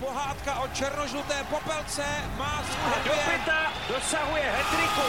[0.00, 2.04] pohádka o černožluté popelce
[2.38, 5.08] má svůj Do pěta dosahuje hetriku.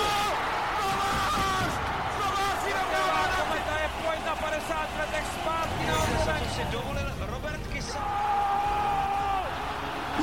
[3.38, 8.05] Kometa je pojď na 50 letech zpátky na Co si dovolil Robert Kysa.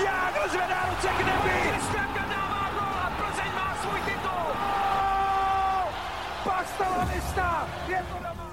[0.05, 1.71] Jágr zvedá ruce k nebi.
[1.71, 4.53] Kristianka dává gol a Plzeň má svůj titul.
[6.45, 8.51] Pastalanista je to doma.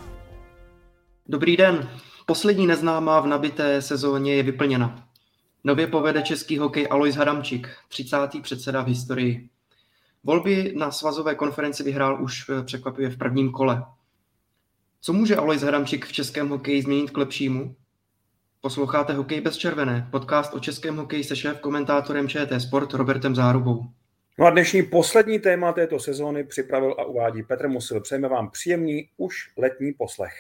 [1.30, 1.90] Dobrý den.
[2.26, 5.03] Poslední neznámá v nabité sezóně je vyplněna.
[5.66, 8.18] Nově povede český hokej Alois Hadamčík, 30.
[8.42, 9.50] předseda v historii.
[10.24, 13.86] Volby na svazové konferenci vyhrál už eh, překvapivě v prvním kole.
[15.02, 17.76] Co může Alois Hadamčík v českém hokeji změnit k lepšímu?
[18.62, 23.84] Posloucháte Hokej bez červené, podcast o českém hokeji se šéf komentátorem ČT Sport Robertem Zárubou.
[24.40, 28.02] No a dnešní poslední téma této sezóny připravil a uvádí Petr Musil.
[28.02, 30.34] Přejeme vám příjemný už letní poslech.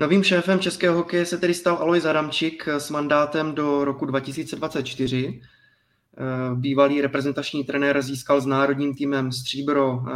[0.00, 5.40] Novým šéfem českého hokeje se tedy stal Alois Adamčík s mandátem do roku 2024.
[5.40, 10.12] Eh, Bývalý reprezentační trenér získal s národním týmem stříbro eh,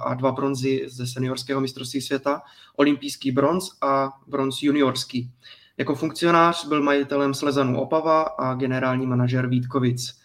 [0.00, 2.42] a dva bronzy ze seniorského mistrovství světa,
[2.76, 5.30] olympijský bronz a bronz juniorský.
[5.78, 10.18] Jako funkcionář byl majitelem Slezanu Opava a generální manažer Vítkovic.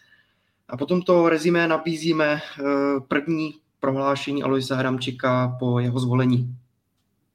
[0.69, 2.63] A po tomto rezimé nabízíme eh,
[3.07, 6.55] první prohlášení Aloisa Hramčika po jeho zvolení.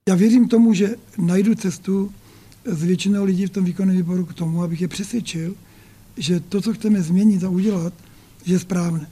[0.08, 2.12] Já věřím tomu, že najdu cestu
[2.64, 5.54] s většinou lidí v tom výkonném výboru k tomu, abych je přesvědčil,
[6.16, 7.92] že to, co chceme změnit a udělat,
[8.46, 9.06] je správné.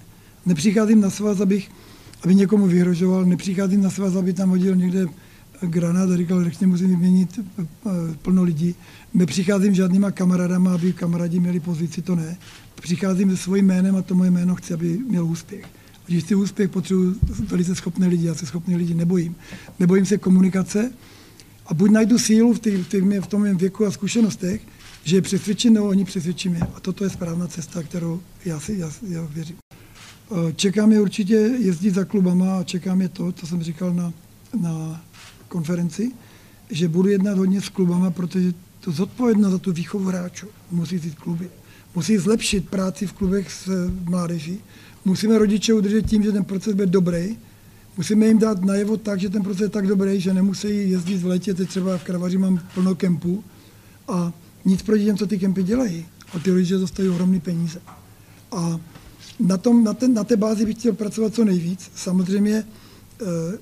[0.47, 1.71] Nepřicházím na svaz, abych,
[2.23, 5.07] aby někomu vyhrožoval, nepřicházím na svaz, aby tam hodil někde
[5.61, 7.65] granát a říkal, že musím vyměnit eh,
[8.23, 8.75] plno lidí.
[9.15, 12.37] Nepřicházím žádnýma kamarádama, aby kamarádi měli pozici, to ne.
[12.83, 15.65] Přicházím se svým jménem a to moje jméno chci, aby měl úspěch.
[16.07, 17.15] Když chci úspěch, potřebuji
[17.47, 19.37] velice schopné lidi, já se schopné lidi nebojím.
[19.79, 20.93] Nebojím se komunikace
[21.67, 24.61] a buď najdu sílu v, tý, v, tý, v tom mém věku a zkušenostech,
[25.05, 26.61] že je přesvědčím, nebo oni přesvědčí mě.
[26.75, 29.57] A toto je správná cesta, kterou já si já, já věřím.
[30.57, 34.13] Čekám je určitě jezdit za klubama a čekám je to, co jsem říkal na,
[34.61, 35.05] na
[35.49, 36.13] konferenci,
[36.71, 41.15] že budu jednat hodně s klubama, protože to zodpovědnost za tu výchovu hráčů musí jít
[41.15, 41.51] kluby.
[41.95, 44.61] Musí zlepšit práci v klubech s mládeží,
[45.05, 47.37] musíme rodiče udržet tím, že ten proces bude dobrý.
[47.97, 51.27] Musíme jim dát najevo tak, že ten proces je tak dobrý, že nemusí jezdit v
[51.27, 51.55] létě.
[51.55, 53.45] Teď třeba v Kravaři mám plno kempů
[54.09, 54.33] a
[54.65, 56.07] nic proti těm, co ty kempy dělají.
[56.35, 57.81] A ty rodiče dostají ohromné peníze.
[58.53, 58.81] A
[59.41, 61.91] na, tom, na, ten, na té bázi bych chtěl pracovat co nejvíc.
[61.95, 62.65] Samozřejmě e,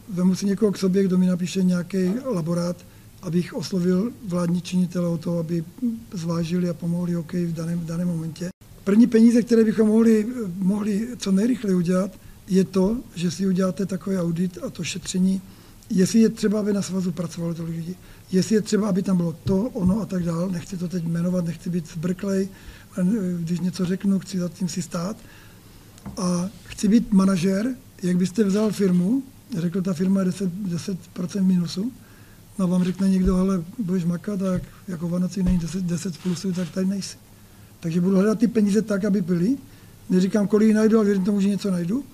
[0.09, 2.76] vemu si někoho k sobě, kdo mi napíše nějaký laborát,
[3.22, 5.64] abych oslovil vládní činitele o to, aby
[6.12, 8.51] zvážili a pomohli hokej v daném, v daném momentě.
[8.84, 10.26] První peníze, které bychom mohli,
[10.56, 12.10] mohli co nejrychleji udělat,
[12.48, 15.41] je to, že si uděláte takový audit a to šetření,
[15.91, 17.97] jestli je třeba, aby na svazu pracovalo tolik lidí,
[18.32, 20.53] jestli je třeba, aby tam bylo to, ono a tak dále.
[20.53, 22.48] Nechci to teď jmenovat, nechci být zbrklej,
[23.38, 25.16] když něco řeknu, chci za tím si stát.
[26.16, 29.22] A chci být manažer, jak byste vzal firmu,
[29.59, 31.92] řekl, ta firma je 10%, 10% minusu,
[32.59, 36.19] no a vám řekne někdo, ale budeš makat a jak, jako Vanoci není 10, 10
[36.19, 37.16] plusu, tak tady nejsi.
[37.82, 39.56] Takže budu hledat ty peníze tak, aby byly.
[40.10, 42.04] Neříkám, kolik najdu, ale věřím tomu, že něco najdu.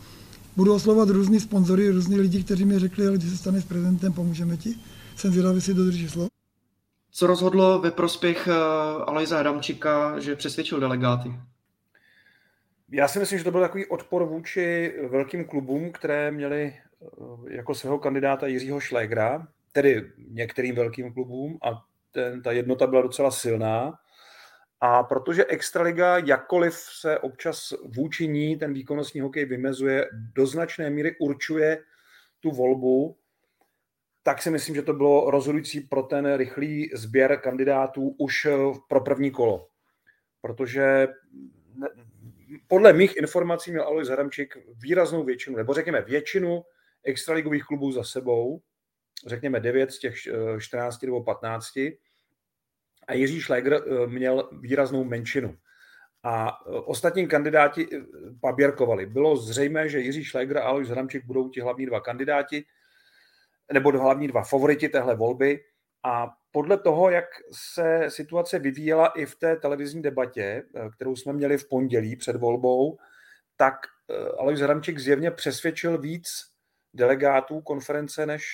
[0.56, 4.57] Budu oslovat různý sponzory, různí lidi, kteří mi řekli, ale když se staneš prezidentem, pomůžeme
[4.57, 4.75] ti.
[5.17, 6.28] Jsem zvědavý, jestli dodrží slovo.
[7.11, 8.55] Co rozhodlo ve prospěch uh,
[9.07, 11.33] Alojza Adamčika, že přesvědčil delegáty?
[12.91, 17.75] Já si myslím, že to byl takový odpor vůči velkým klubům, které měli eh, jako
[17.75, 23.99] svého kandidáta Jiřího Šlégra, tedy některým velkým klubům a ten, ta jednota byla docela silná.
[24.81, 31.16] A protože Extraliga, jakkoliv se občas vůči ní ten výkonnostní hokej vymezuje, do značné míry
[31.21, 31.83] určuje
[32.41, 33.16] tu volbu,
[34.22, 38.53] tak si myslím, že to bylo rozhodující pro ten rychlý sběr kandidátů už eh,
[38.89, 39.69] pro první kolo.
[40.41, 41.09] Protože
[42.66, 46.65] podle mých informací měl Alois Hadamčík výraznou většinu, nebo řekněme většinu
[47.05, 48.60] extraligových klubů za sebou,
[49.27, 50.15] řekněme 9 z těch
[50.59, 51.78] 14 eh, nebo 15,
[53.09, 55.57] a Jiří Šlegr eh, měl výraznou menšinu.
[56.22, 58.01] A eh, ostatní kandidáti eh,
[58.41, 59.07] paběrkovali.
[59.07, 62.65] Bylo zřejmé, že Jiří Šlegr a Alois Hramčík budou ti hlavní dva kandidáti,
[63.72, 65.60] nebo hlavní dva favoriti téhle volby.
[66.05, 70.63] A podle toho, jak se situace vyvíjela i v té televizní debatě,
[70.95, 72.99] kterou jsme měli v pondělí před volbou,
[73.57, 73.75] tak
[74.39, 76.28] Alois Hramčík zjevně přesvědčil víc
[76.95, 78.47] delegátů konference než,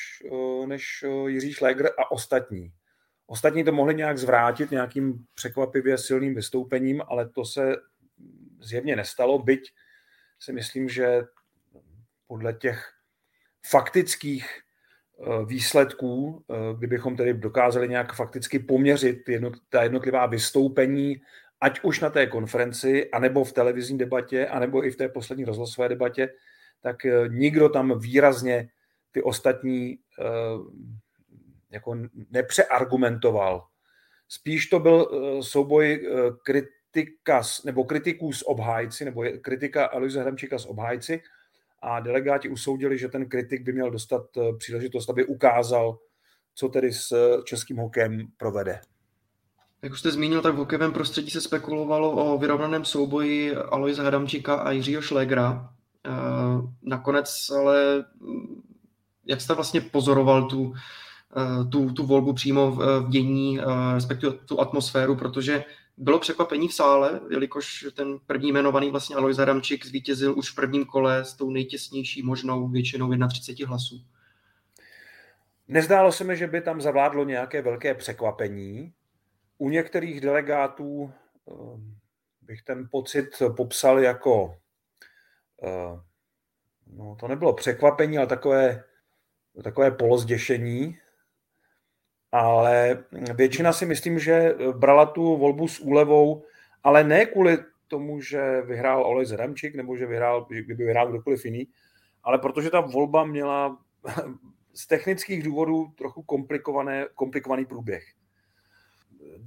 [0.67, 2.73] než Jiří Šlegr a ostatní.
[3.26, 7.76] Ostatní to mohli nějak zvrátit nějakým překvapivě silným vystoupením, ale to se
[8.61, 9.73] zjevně nestalo, byť
[10.38, 11.23] si myslím, že
[12.26, 12.93] podle těch
[13.67, 19.19] faktických eh, výsledků, eh, kdybychom tedy dokázali nějak fakticky poměřit
[19.69, 21.17] ta jednotlivá vystoupení
[21.61, 25.88] ať už na té konferenci, anebo v televizní debatě, anebo i v té poslední rozhlasové
[25.88, 26.29] debatě,
[26.81, 28.69] tak eh, nikdo tam výrazně
[29.12, 29.99] ty ostatní
[31.75, 31.97] jako
[32.31, 33.65] nepřeargumentoval.
[34.29, 35.09] Spíš to byl
[35.43, 36.09] souboj
[36.43, 41.23] kritika, nebo kritiků s obhájci, nebo kritika Aloise Hramčíka s obhájci
[41.82, 44.23] a delegáti usoudili, že ten kritik by měl dostat
[44.59, 45.99] příležitost, aby ukázal,
[46.55, 48.81] co tedy s českým hokejem provede.
[49.85, 54.55] Jak už jste zmínil, tak v hokejovém prostředí se spekulovalo o vyrovnaném souboji Aloise Hadamčíka
[54.55, 55.75] a Jiřího Šlégra.
[56.06, 56.11] Eh,
[56.82, 58.62] nakonec ale, mm,
[59.26, 60.81] jak jste vlastně pozoroval tu, eh,
[61.73, 63.65] tu, tu volbu přímo v dění, eh,
[63.95, 65.65] respektive tu atmosféru, protože
[65.97, 70.85] bylo překvapení v sále, jelikož ten první jmenovaný vlastně Alois Hadamčík zvítězil už v prvním
[70.85, 74.05] kole s tou nejtěsnější možnou většinou 31 hlasů.
[75.69, 78.93] Nezdálo se mi, že by tam zavládlo nějaké velké překvapení.
[79.59, 81.13] U některých delegátů
[82.43, 84.57] bych ten pocit popsal jako,
[86.87, 88.85] no to nebylo překvapení, ale takové,
[89.63, 90.99] takové polozděšení.
[92.35, 93.05] Ale
[93.35, 96.45] většina si myslím, že brala tu volbu s úlevou,
[96.85, 97.59] ale ne kvůli
[97.89, 101.69] tomu, že vyhrál Olej Zedamčík, nebo že vyhrál, kdyby vyhrál kdokoliv jiný,
[102.23, 103.79] ale protože ta volba měla
[104.75, 108.05] z technických důvodů trochu komplikované, komplikovaný průběh.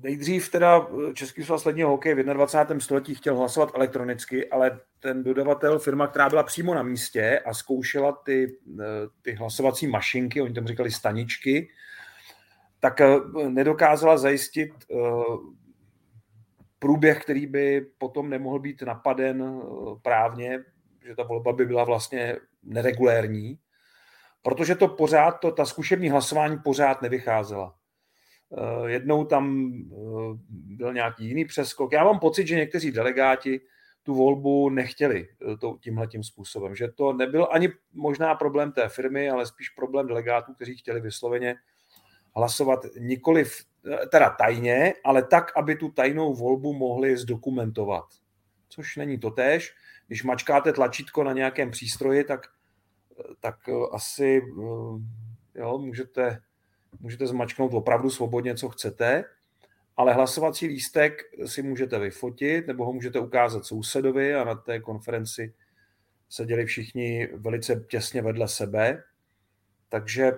[0.03, 2.79] Nejdřív teda Český svaz ledního hokeje v 21.
[2.79, 8.11] století chtěl hlasovat elektronicky, ale ten dodavatel, firma, která byla přímo na místě a zkoušela
[8.11, 8.57] ty,
[9.21, 11.69] ty hlasovací mašinky, oni tam říkali staničky,
[12.87, 14.95] tak eh, nedokázala zajistit eh,
[16.79, 19.65] průběh, který by potom nemohl být napaden eh,
[20.01, 20.59] právně,
[21.07, 23.59] že ta volba by byla vlastně neregulérní
[24.41, 27.75] protože to pořád, to, ta zkušební hlasování pořád nevycházela.
[28.85, 29.73] Jednou tam
[30.51, 31.91] byl nějaký jiný přeskok.
[31.91, 33.61] Já mám pocit, že někteří delegáti
[34.03, 35.27] tu volbu nechtěli
[35.59, 40.07] to, tímhle tím způsobem, že to nebyl ani možná problém té firmy, ale spíš problém
[40.07, 41.55] delegátů, kteří chtěli vysloveně
[42.37, 43.65] hlasovat nikoliv
[44.11, 48.05] teda tajně, ale tak, aby tu tajnou volbu mohli zdokumentovat.
[48.69, 49.73] Což není to tež.
[50.07, 52.41] Když mačkáte tlačítko na nějakém přístroji, tak
[53.39, 56.41] tak eh, asi eh, jo, můžete,
[56.99, 59.23] můžete zmačknout opravdu svobodně, co chcete,
[59.97, 65.53] ale hlasovací lístek si můžete vyfotit nebo ho můžete ukázat sousedovi a na té konferenci
[66.29, 69.03] seděli všichni velice těsně vedle sebe.
[69.89, 70.31] Takže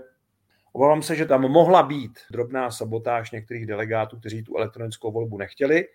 [0.79, 5.87] obávám se, že tam mohla být drobná sabotáž některých delegátů, kteří tu elektronickou volbu nechtěli,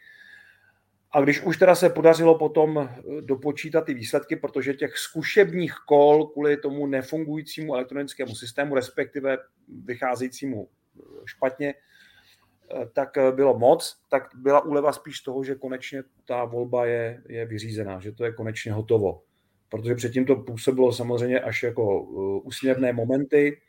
[1.13, 6.27] a když už teda se podařilo potom eh, dopočítat ty výsledky, protože těch zkušebních kol
[6.27, 9.39] kvůli tomu nefungujícímu elektronickému systému, respektive
[9.85, 16.45] vycházejícímu eh, špatně, eh, tak bylo moc, tak byla úleva spíš toho, že konečně ta
[16.45, 19.23] volba je, je vyřízená, že to je konečně hotovo.
[19.69, 22.03] Protože předtím to působilo samozřejmě až jako
[22.41, 23.61] úsměvné momenty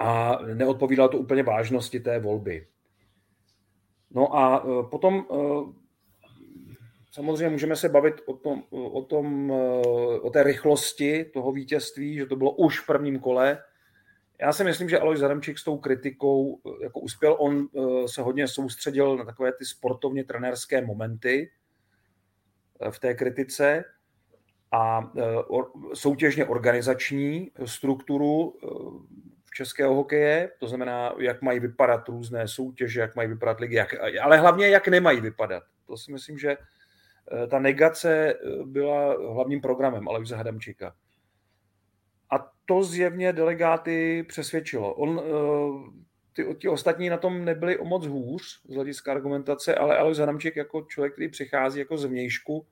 [0.00, 2.66] a neodpovídalo to úplně vážnosti té volby.
[4.10, 5.26] No a potom
[7.12, 12.26] Samozřejmě můžeme se bavit o, tom, o, tom, eh, o té rychlosti toho vítězství, že
[12.26, 13.62] to bylo už v prvním kole.
[14.40, 17.36] Já si myslím, že Alois Zaremčík s tou kritikou jako uspěl.
[17.38, 17.68] On
[18.06, 21.50] se hodně soustředil na takové ty sportovně trenérské momenty
[22.90, 23.84] v té kritice
[24.72, 25.12] a
[25.94, 28.54] soutěžně organizační strukturu
[29.60, 34.36] českého hokeje, to znamená, jak mají vypadat různé soutěže, jak mají vypadat ligy, jak, ale
[34.36, 35.62] hlavně jak nemají vypadat.
[35.86, 36.56] To si myslím, že
[37.32, 40.94] Eh, ta negace eh, byla hlavním programem Alexe Hadamčíka.
[42.30, 44.94] A to zjevně delegáty přesvědčilo.
[44.94, 45.90] On, eh,
[46.32, 50.56] ty, ti ostatní na tom nebyli o moc hůř z hlediska argumentace, ale Alex Hadamčík
[50.56, 52.66] jako člověk, který přichází jako zvnějšku,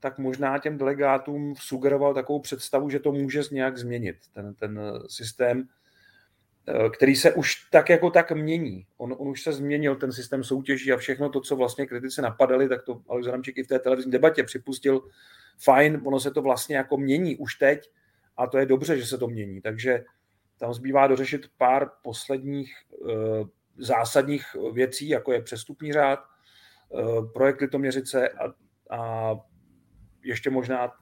[0.00, 5.68] tak možná těm delegátům sugeroval takovou představu, že to může nějak změnit, ten, ten systém
[6.96, 8.86] který se už tak jako tak mění.
[8.96, 12.68] On, on už se změnil ten systém soutěží a všechno to, co vlastně kritici napadali,
[12.68, 15.00] tak to Adamčík i v té televizní debatě připustil,
[15.58, 17.90] fajn, ono se to vlastně jako mění už teď
[18.36, 19.60] a to je dobře, že se to mění.
[19.60, 20.04] Takže
[20.58, 23.14] tam zbývá dořešit pár posledních e,
[23.78, 26.24] zásadních věcí, jako je přestupní řád, e,
[27.32, 28.44] projekt Litoměřice a,
[28.96, 29.34] a
[30.22, 30.92] ještě možná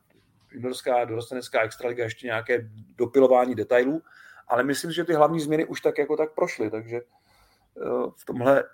[0.50, 4.02] juniorská dorostenecká extraliga, ještě nějaké dopilování detailů
[4.48, 8.64] ale myslím, že ty hlavní změny už tak jako tak prošly, takže eh, v tomhle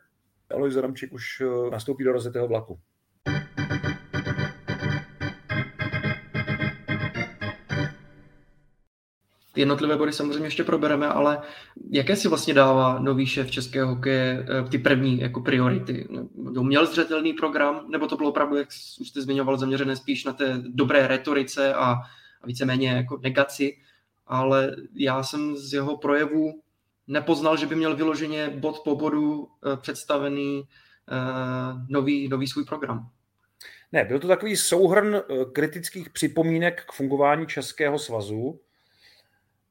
[0.51, 2.79] Alois Adamčík už eh, nastoupí do rozjetého vlaku.
[9.59, 11.41] ty jednotlivé body samozřejmě ještě probereme, ale
[11.91, 16.09] jaké si vlastně dává nový šéf českého hokeje eh, ty první jako priority?
[16.63, 18.69] Měl zřetelný program, nebo to bylo opravdu, jak
[19.01, 21.93] už jste zmiňoval, zaměřené spíš na té dobré retorice a,
[22.43, 23.77] a víceméně jako negaci,
[24.29, 26.63] ale já jsem z jeho projevu
[27.07, 33.11] nepoznal, že by měl vyloženě bod po bodu eh, představený uh, nový, nový svůj program.
[33.93, 38.61] Ne, byl to takový souhrn eh, kritických připomínek k fungování Českého svazu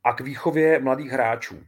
[0.03, 1.63] a k výchově mladých hráčů.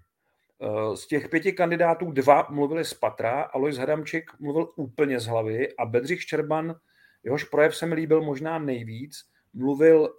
[0.96, 5.86] Z těch pěti kandidátů dva mluvili z patra, Alois Hadamčík mluvil úplně z hlavy a
[5.86, 6.76] Bedřich Ščerban,
[7.24, 10.10] jehož projev se mi líbil možná nejvíc, mluvil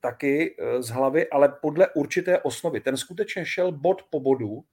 [0.00, 2.80] taky z hlavy, ale podle určité osnovy.
[2.80, 4.64] Ten skutečně šel bod po bodu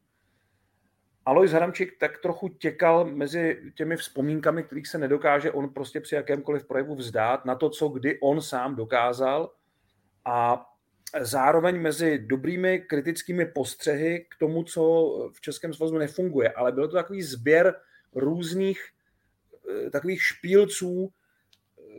[1.27, 6.65] Alois Hadamčík tak trochu těkal mezi těmi vzpomínkami, kterých se nedokáže on prostě při jakémkoliv
[6.65, 9.51] projevu vzdát, na to, co kdy on sám dokázal
[10.25, 10.65] a
[11.19, 14.81] zároveň mezi dobrými kritickými postřehy k tomu, co
[15.33, 16.49] v Českém svazu nefunguje.
[16.49, 17.75] Ale byl to takový sběr
[18.15, 18.81] různých
[19.85, 21.11] eh, takových špílců,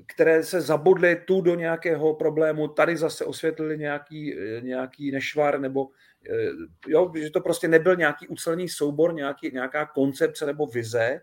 [0.06, 5.88] které se zabodly tu do nějakého problému, tady zase osvětlili nějaký, eh, nějaký nešvar, nebo
[6.30, 6.50] eh,
[6.86, 11.20] jo, že to prostě nebyl nějaký ucelený soubor, nějaký, nějaká koncepce nebo vize.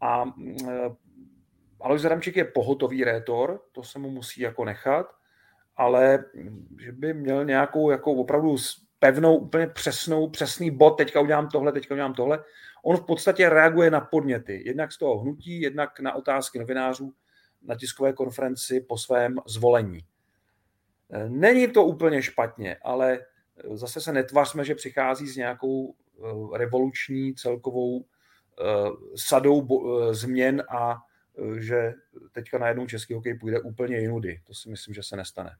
[0.00, 0.24] A
[0.68, 0.90] eh,
[1.80, 5.06] Alois Zadamčík je pohotový rétor, to se mu musí jako nechat,
[5.76, 6.24] ale
[6.80, 8.56] že by měl nějakou jako opravdu
[8.98, 12.44] pevnou, úplně přesnou, přesný bod, teďka udělám tohle, teďka udělám tohle.
[12.84, 17.12] On v podstatě reaguje na podněty, jednak z toho hnutí, jednak na otázky novinářů
[17.64, 20.00] na tiskové konferenci po svém zvolení.
[21.10, 23.18] E, není to úplně špatně, ale
[23.72, 28.04] zase se netvařme, že přichází s nějakou e, revoluční celkovou e,
[29.16, 29.68] sadou
[30.12, 30.96] změn a
[31.58, 31.92] že
[32.32, 34.40] teďka najednou český hokej půjde úplně jinudy.
[34.46, 35.56] To si myslím, že se nestane.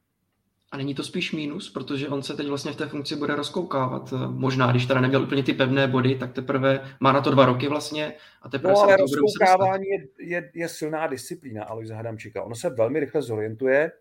[0.72, 4.14] A není to spíš mínus, protože on se teď vlastně v té funkci bude rozkoukávat.
[4.28, 7.68] Možná, když teda neměl úplně ty pevné body, tak teprve má na to dva roky
[7.68, 8.14] vlastně.
[8.42, 12.42] A teprve no, ale rozkoukávání je, je, je, silná disciplína Aloise Hadamčíka.
[12.42, 13.92] Ono se velmi rychle zorientuje.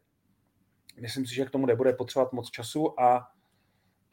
[1.01, 3.27] Myslím si, že k tomu nebude potřebovat moc času a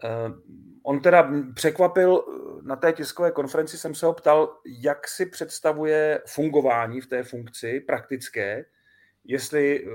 [0.05, 0.39] uh,
[0.83, 2.25] on teda překvapil
[2.63, 7.81] na té tiskové konferenci, jsem se ho ptal, jak si představuje fungování v té funkci
[7.81, 8.65] praktické,
[9.25, 9.93] jestli uh,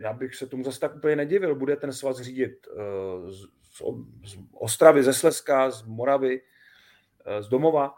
[0.00, 3.46] já bych se tomu zase tak úplně nedivil, bude ten svaz řídit eh, z,
[4.24, 6.40] z Ostravy, ze Slezska, z Moravy,
[7.24, 7.94] eh, z domova,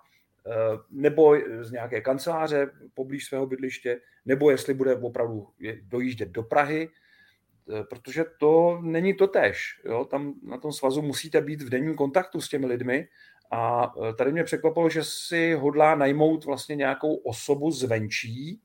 [0.47, 0.53] eh,
[0.91, 5.49] nebo z nějaké kanceláře poblíž svého bydliště, nebo jestli bude opravdu
[5.83, 6.91] dojíždět do Prahy,
[7.91, 9.81] protože to není to tež.
[9.85, 10.05] Jo?
[10.05, 13.09] Tam na tom svazu musíte být v denním kontaktu s těmi lidmi
[13.51, 18.61] a tady mě překvapilo, že si hodlá najmout vlastně nějakou osobu zvenčí,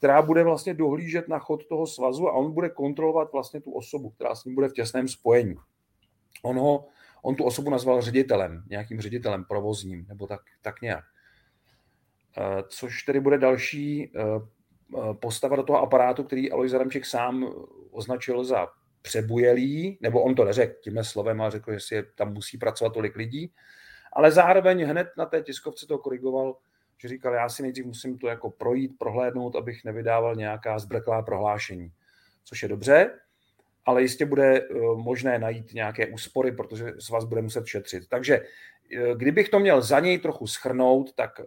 [0.00, 4.10] která bude vlastně dohlížet na chod toho svazu a on bude kontrolovat vlastně tu osobu,
[4.10, 5.56] která s ním bude v těsném spojení.
[6.42, 6.86] On, ho,
[7.22, 11.04] on tu osobu nazval ředitelem, nějakým ředitelem provozním, nebo tak, tak nějak.
[12.38, 17.54] Eh, což tedy bude další eh, eh, postava do toho aparátu, který Alois Adamček sám
[17.90, 18.68] označil za
[19.02, 23.16] přebujelý, nebo on to neřekl tímhle slovem, ale řekl, že si tam musí pracovat tolik
[23.16, 23.52] lidí,
[24.12, 26.56] ale zároveň hned na té tiskovce to korigoval
[27.00, 31.92] že říkal, já si nejdřív musím to jako projít, prohlédnout, abych nevydával nějaká zbrklá prohlášení,
[32.44, 33.10] což je dobře,
[33.84, 38.08] ale jistě bude eh, možné najít nějaké úspory, protože s vás bude muset šetřit.
[38.08, 41.44] Takže eh, kdybych to měl za něj trochu schrnout, tak eh,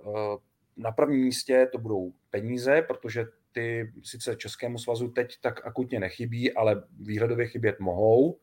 [0.77, 6.53] na prvním místě to budou peníze, protože ty sice Českému svazu teď tak akutně nechybí,
[6.53, 8.39] ale výhledově chybět mohou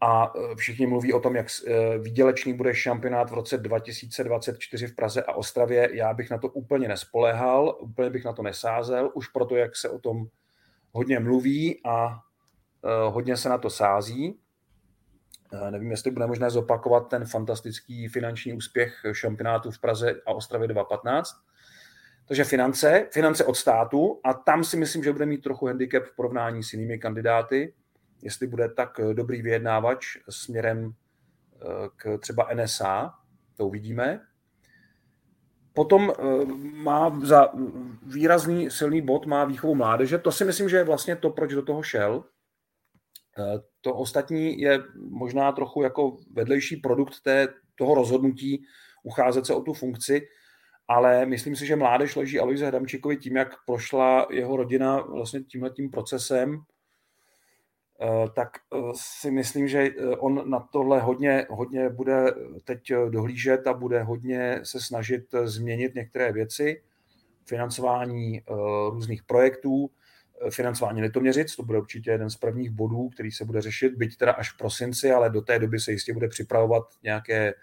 [0.00, 4.94] a e, všichni mluví o tom, jak e, výdělečný bude šampionát v roce 2024 v
[4.94, 5.88] Praze a Ostravě.
[5.92, 9.88] Já bych na to úplně nespoléhal, úplně bych na to nesázel, už proto, jak se
[9.88, 10.26] o tom
[10.92, 12.20] hodně mluví a
[12.84, 14.38] e, hodně se na to sází.
[15.70, 21.30] Nevím, jestli bude možné zopakovat ten fantastický finanční úspěch šampionátu v Praze a Ostravě 2015.
[22.28, 26.16] Takže finance, finance od státu a tam si myslím, že bude mít trochu handicap v
[26.16, 27.74] porovnání s jinými kandidáty
[28.22, 33.14] jestli bude tak eh, dobrý vyjednávač směrem eh, k třeba NSA,
[33.56, 34.20] to uvidíme.
[35.72, 37.48] Potom eh, má za
[38.02, 40.18] výrazný silný bod má výchovu mládeže.
[40.18, 42.24] To si myslím, že je vlastně to, proč do toho šel.
[43.80, 48.64] To ostatní je možná trochu jako vedlejší produkt té, toho rozhodnutí
[49.02, 50.28] ucházet se o tu funkci,
[50.88, 55.90] ale myslím si, že mládež leží Aloise Hradamčíkovi tím, jak prošla jeho rodina vlastně tímhletím
[55.90, 56.62] procesem,
[58.34, 62.24] tak eh, si myslím, že eh, on na tohle hodně, hodně bude
[62.64, 66.82] teď dohlížet a bude hodně se snažit změnit některé věci,
[67.44, 68.42] financování
[68.90, 69.90] různých projektů.
[70.50, 74.32] financování Litoměřic, to bude určitě jeden z prvních bodů, který se bude řešit, byť teda
[74.32, 77.54] až v prosinci, ale do té doby se jistě bude připravovat nějaké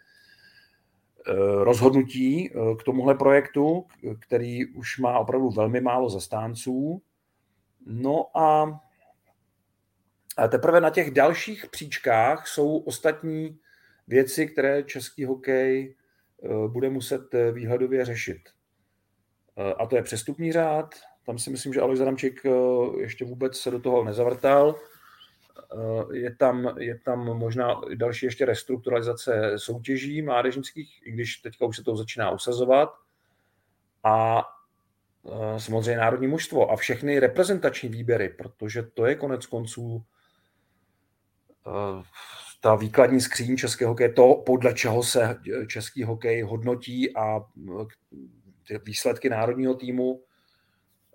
[1.64, 3.86] rozhodnutí k tomuhle projektu,
[4.20, 7.02] který už má opravdu velmi málo zastánců.
[7.86, 8.80] No a
[10.48, 13.60] teprve na těch dalších příčkách jsou ostatní
[14.08, 15.96] věci, které český hokej
[16.44, 18.42] eh, bude muset eh, výhledově řešit.
[19.58, 20.96] Eh, a to je přestupní řád.
[21.26, 22.42] Tam si myslím, že Alois Adamčík
[23.00, 24.80] ještě vůbec se do toho nezavrtal.
[26.14, 31.84] Je tam, je tam možná další ještě restrukturalizace soutěží mládežnických, i když teďka už se
[31.84, 32.90] to začíná usazovat.
[34.04, 34.44] A
[35.58, 40.06] samozřejmě národní mužstvo a všechny reprezentační výběry, protože to je konec konců
[42.62, 47.40] ta výkladní skříň českého hokeje, to, podle čeho se český hokej hodnotí a
[48.68, 50.22] ty výsledky národního týmu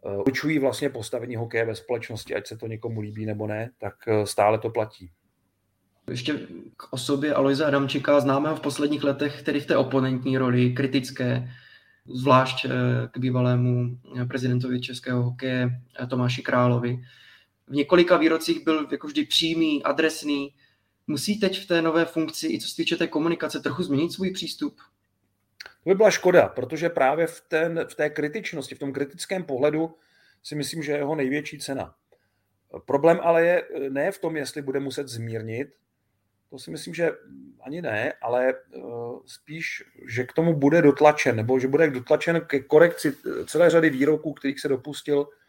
[0.07, 3.95] eh, určují vlastně postavení hokeje ve společnosti, ať se to někomu líbí nebo ne, tak
[4.07, 5.11] eh, stále to platí.
[6.11, 6.39] Ještě
[6.77, 11.51] k osobě Aloise Adamčika známe ho v posledních letech tedy v té oponentní roli, kritické,
[12.15, 12.69] zvlášť eh,
[13.11, 15.71] k bývalému prezidentovi českého hokeje
[16.11, 16.99] Tomáši Královi.
[17.69, 20.55] V několika výrocích byl jako vždy přímý, adresný,
[21.07, 24.31] musí teď v té nové funkci, i co se týče té komunikace, trochu změnit svůj
[24.31, 24.77] přístup?
[25.85, 29.95] To by byla škoda, protože právě v, ten, v té kritičnosti, v tom kritickém pohledu
[30.43, 31.95] si myslím, že je jeho největší cena.
[32.87, 35.69] Problém ale je ne v tom, jestli bude muset zmírnit,
[36.51, 37.11] to si myslím, že
[37.61, 38.81] ani ne, ale eh,
[39.27, 43.17] spíš, že k tomu bude dotlačen, nebo že bude dotlačen ke korekci
[43.47, 45.42] celé řady výroků, kterých se dopustil eh,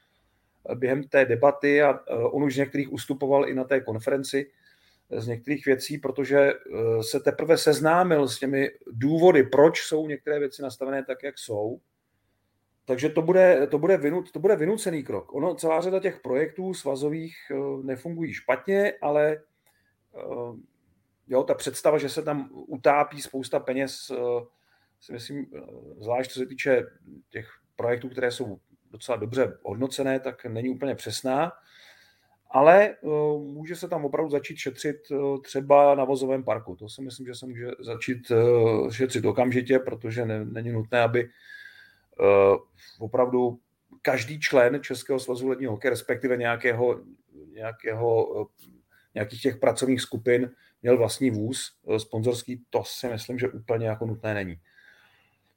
[0.75, 4.51] během té debaty a eh, on už z některých ustupoval i na té konferenci
[5.20, 10.62] z některých věcí, protože eh, se teprve seznámil s těmi důvody, proč jsou některé věci
[10.62, 11.79] nastavené tak, jak jsou.
[12.86, 15.34] Takže to bude, to bude, vinu, to bude vynucený krok.
[15.34, 20.58] Ono, celá řada těch projektů svazových eh, nefungují špatně, ale eh,
[21.27, 24.12] jo, ta představa, že se tam utápí spousta peněz,
[25.00, 25.46] si myslím,
[26.00, 26.84] zvlášť co se týče
[27.29, 28.60] těch projektů, které jsou
[28.94, 31.51] docela dobře hodnocené, tak není úplně přesná
[32.53, 36.75] ale eh, může se tam opravdu začít šetřit eh, třeba na vozovém parku.
[36.75, 41.29] To si myslím, že se může začít eh, šetřit okamžitě, protože ne, není nutné, aby
[43.00, 43.60] opravdu
[44.01, 47.01] každý člen Českého svazu ledního hokeje, respektive nějakého,
[47.53, 48.48] nějakého,
[49.16, 50.51] nějakých těch pracovních skupin,
[50.82, 54.56] měl vlastní vůz sponzorský, to si myslím, že úplně jako nutné není.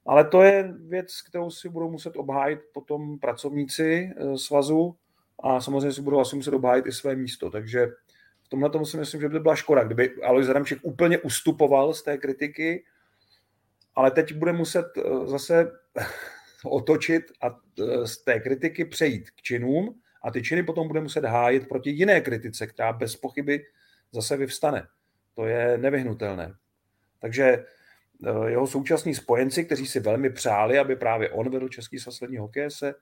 [0.07, 4.97] Ale to je věc, kterou si budou muset obhájit potom pracovníci svazu,
[5.43, 7.51] a samozřejmě si budou asi muset obhájit i své místo.
[7.51, 7.87] Takže
[8.43, 12.03] v tomhle tomu si myslím, že by byla škoda, kdyby Alois Adamček úplně ustupoval z
[12.03, 12.85] té kritiky,
[13.95, 15.73] ale teď bude muset eh, zase
[16.65, 17.47] otočit a
[17.81, 21.91] eh, z té kritiky přejít k činům a ty činy potom bude muset hájit proti
[21.91, 23.65] jiné kritice, která bez pochyby
[24.13, 24.87] zase vyvstane.
[25.35, 26.55] To je nevyhnutelné.
[27.21, 27.65] Takže eh,
[28.47, 32.95] jeho současní spojenci, kteří si velmi přáli, aby právě on vedl Český svaz hokeje, se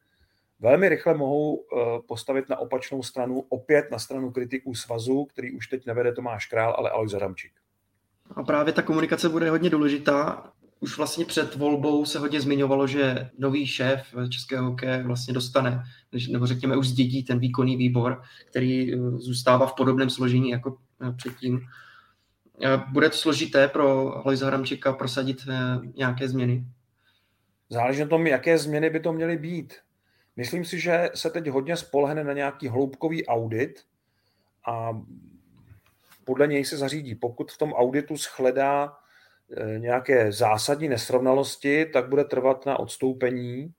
[0.61, 5.67] velmi rychle mohou eh, postavit na opačnou stranu, opět na stranu kritiků svazu, který už
[5.67, 7.53] teď nevede Tomáš Král, ale Alois Adamčík.
[8.37, 10.51] A právě ta komunikace bude hodně důležitá.
[10.81, 15.83] Už vlastně před volbou se hodně zmiňovalo, že nový šéf českého hokeje vlastně dostane,
[16.31, 20.77] nebo řekněme už zdědí ten výkonný výbor, který eh, zůstává v podobném složení jako
[21.09, 21.61] eh, předtím.
[22.93, 25.37] Bude to složité pro Aloisa Hramčika prosadit
[25.95, 26.65] nějaké změny?
[27.71, 29.75] Záleží na tom, jaké změny by to měly být.
[30.37, 33.83] Myslím si, že se teď hodně spolehne na nějaký hloubkový audit
[34.67, 35.03] a
[36.25, 37.15] podle něj se zařídí.
[37.15, 38.97] Pokud v tom auditu shledá
[39.57, 43.75] eh, nějaké zásadní nesrovnalosti, tak bude trvat na odstoupení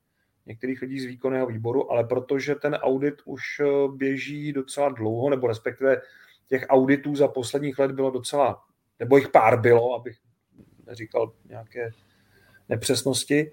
[0.46, 5.48] některých lidí z výkonného výboru, ale protože ten audit už eh, běží docela dlouho, nebo
[5.48, 6.02] respektive
[6.48, 8.64] těch auditů za posledních let bylo docela,
[9.00, 10.18] nebo jich pár bylo, abych
[10.86, 11.90] neříkal nějaké
[12.70, 13.52] nepřesnosti,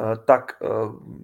[0.00, 0.68] Eh, tak eh,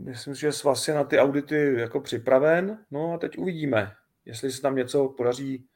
[0.00, 2.78] myslím, že svaz je na ty audity jako připraven.
[2.90, 3.92] No a teď uvidíme,
[4.24, 5.66] jestli se tam něco podaří,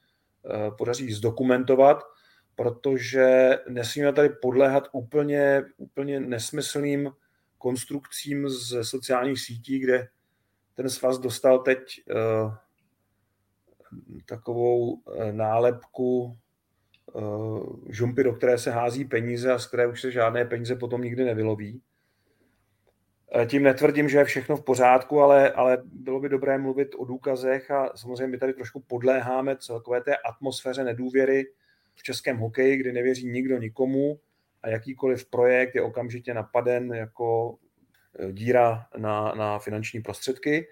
[0.51, 2.03] eh, podaří zdokumentovat,
[2.55, 7.11] protože nesmíme tady podléhat úplně, úplně nesmyslným
[7.59, 10.09] konstrukcím ze sociálních sítí, kde
[10.75, 12.03] ten svaz dostal teď
[14.27, 16.37] takovou nálepku
[17.89, 21.25] žumpy, do které se hází peníze a z které už se žádné peníze potom nikdy
[21.25, 21.83] nevyloví.
[23.35, 27.05] Eh, tím netvrdím, že je všechno v pořádku, ale, ale bylo by dobré mluvit o
[27.05, 31.45] důkazech a samozřejmě my tady trošku podléháme celkové té atmosféře nedůvěry
[31.95, 34.21] v českém hokeji, kdy nevěří nikdo nikomu
[34.63, 37.59] a jakýkoliv projekt je okamžitě napaden jako
[38.19, 40.67] eh, díra na, na finanční prostředky.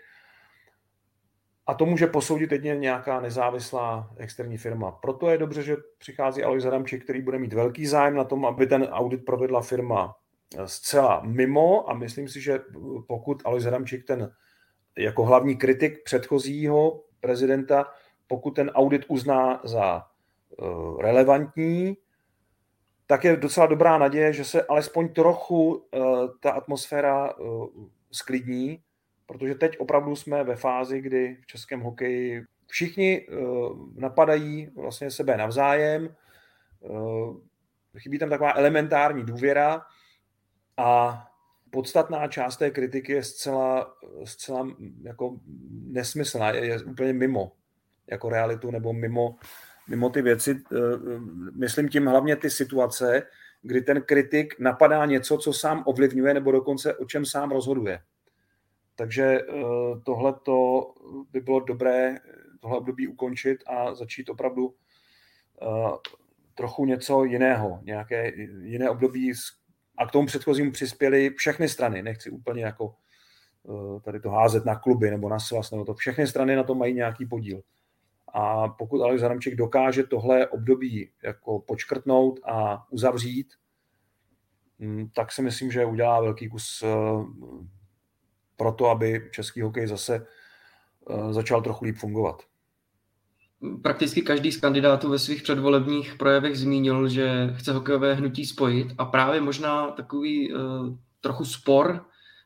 [1.66, 4.90] A to může posoudit jedině nějaká nezávislá externí firma.
[4.90, 8.66] Proto je dobře, že přichází Alois Adamčík, který bude mít velký zájem na tom, aby
[8.66, 10.14] ten audit provedla firma
[10.64, 12.60] zcela mimo a myslím si, že
[13.08, 14.32] pokud Alois Adamčík ten
[14.98, 17.86] jako hlavní kritik předchozího prezidenta,
[18.26, 20.02] pokud ten audit uzná za
[20.58, 21.96] uh, relevantní,
[23.06, 25.86] tak je docela dobrá naděje, že se alespoň trochu
[26.40, 27.34] ta atmosféra
[28.12, 28.82] sklidní,
[29.26, 35.36] protože teď opravdu jsme ve fázi, kdy v českém hokeji všichni uh, napadají vlastně sebe
[35.36, 36.16] navzájem,
[36.80, 37.36] uh,
[37.98, 39.82] chybí tam taková elementární důvěra
[40.76, 41.20] a
[41.70, 44.68] podstatná část té kritiky je zcela, zcela
[45.02, 45.36] jako
[45.70, 47.52] nesmyslná, je, je úplně mimo
[48.06, 49.36] jako realitu nebo mimo,
[49.88, 50.62] mimo ty věci.
[50.72, 50.78] Eh,
[51.54, 53.22] myslím tím hlavně ty situace,
[53.62, 58.00] kdy ten kritik napadá něco, co sám ovlivňuje nebo dokonce o čem sám rozhoduje.
[58.96, 59.62] Takže eh,
[60.04, 60.34] tohle
[61.30, 62.16] by bylo dobré
[62.60, 64.74] tohle období ukončit a začít opravdu
[65.62, 65.66] eh,
[66.54, 69.32] trochu něco jiného, nějaké jiné období
[69.98, 72.02] a k tomu předchozímu přispěly všechny strany.
[72.02, 72.94] Nechci úplně jako
[74.04, 76.94] tady to házet na kluby nebo na svaz, nebo to všechny strany na to mají
[76.94, 77.62] nějaký podíl.
[78.28, 83.54] A pokud Alex Haramček dokáže tohle období jako počkrtnout a uzavřít,
[84.78, 86.88] mm, tak si myslím, že udělá velký kus eh,
[88.56, 90.26] pro to, aby český hokej zase
[91.10, 92.42] eh, začal trochu líp fungovat.
[93.82, 99.04] Prakticky každý z kandidátů ve svých předvolebních projevech zmínil, že chce hokejové hnutí spojit a
[99.04, 100.60] právě možná takový uh,
[101.20, 102.04] trochu spor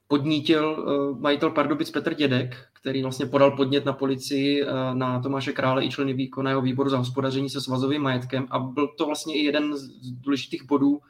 [0.09, 5.53] podnítil uh, majitel Pardubic Petr Dědek, který vlastně podal podnět na policii uh, na Tomáše
[5.53, 9.45] Krále i členy výkonného výboru za hospodaření se svazovým majetkem a byl to vlastně i
[9.45, 11.01] jeden z důležitých bodů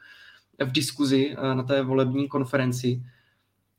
[0.59, 3.03] v diskuzi uh, na té volební konferenci.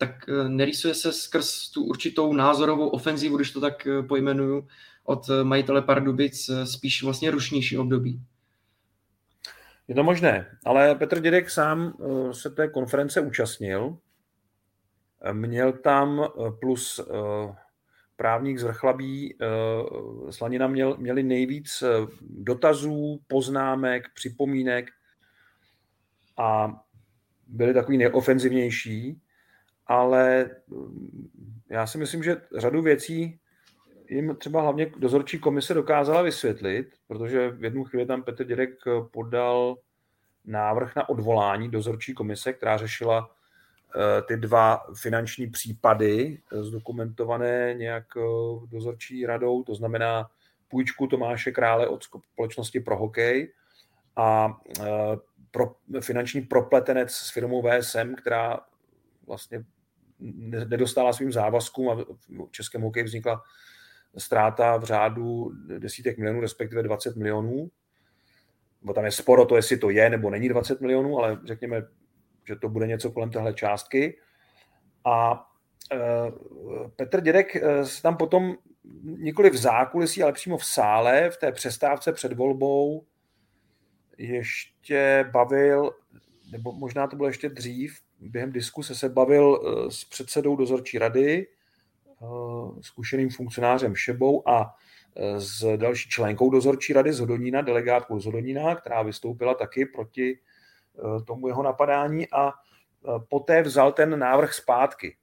[0.01, 4.69] Tak uh, nerýsuje se skrz tu určitou názorovou ofenzivu, když to tak uh, pojmenuju,
[5.05, 8.23] od majitele Pardubic spíš vlastně rušnější období.
[9.89, 11.95] Je to možné, ale Petr Dědek sám
[12.33, 13.99] se té konference účastnil
[15.33, 17.55] Měl tam eh, plus eh,
[18.17, 19.47] právník z Vrchlabí, eh,
[20.33, 21.83] Slanina měl, měli nejvíc
[22.23, 24.91] dotazů, poznámek, připomínek
[26.37, 26.81] a
[27.47, 29.21] byli takový nejofenzivnější,
[29.91, 30.51] ale
[31.71, 33.41] já si myslím, že řadu věcí
[34.09, 38.71] jim třeba hlavně dozorčí komise dokázala vysvětlit, protože v jednu chvíli tam Petr Dědek
[39.13, 39.77] podal
[40.45, 43.31] návrh na odvolání dozorčí komise, která řešila
[43.97, 48.21] Eh, ty dva finanční případy eh, zdokumentované nějak eh,
[48.67, 50.31] dozorčí radou, to znamená
[50.69, 53.53] půjčku Tomáše Krále od společnosti pro hokej
[54.17, 54.61] a
[55.51, 58.61] pro, finanční propletenec s firmou VSM, která
[59.27, 59.65] vlastně
[60.21, 63.43] nedostala svým závazkům a v českém hokeji vznikla
[64.19, 67.71] ztráta v řádu desítek milionů, respektive 20 milionů.
[68.83, 71.83] Bo tam je sporo to, jestli to je nebo není 20 milionů, ale řekněme
[72.51, 74.19] že to bude něco kolem téhle částky.
[75.05, 75.47] A
[75.93, 75.99] e,
[76.97, 78.55] Petr Dědek e, se tam potom
[79.03, 83.05] nikoli v zákulisí, ale přímo v sále, v té přestávce před volbou
[84.19, 85.93] ještě bavil,
[86.53, 91.47] nebo možná to bylo ještě dřív, během diskuse se bavil e, s předsedou dozorčí rady,
[92.81, 94.75] zkušeným funkcionářem Šebou a
[95.37, 97.21] s další členkou dozorčí rady z
[97.63, 98.27] delegátkou z
[98.75, 100.39] která vystoupila taky proti
[100.99, 102.53] Eh, tomu jeho napadání a eh,
[103.29, 105.17] poté vzal ten návrh zpátky.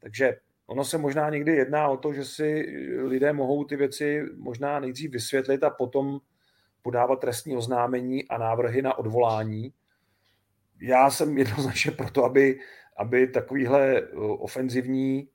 [0.00, 2.66] Takže ono se možná někdy jedná o to, že si
[3.02, 6.20] lidé mohou ty věci možná nejdřív vysvětlit a potom
[6.82, 9.72] podávat trestní oznámení a návrhy na odvolání.
[10.80, 12.60] Já jsem jednoznačně proto, aby,
[12.96, 15.28] aby takovýhle eh, ofenzivní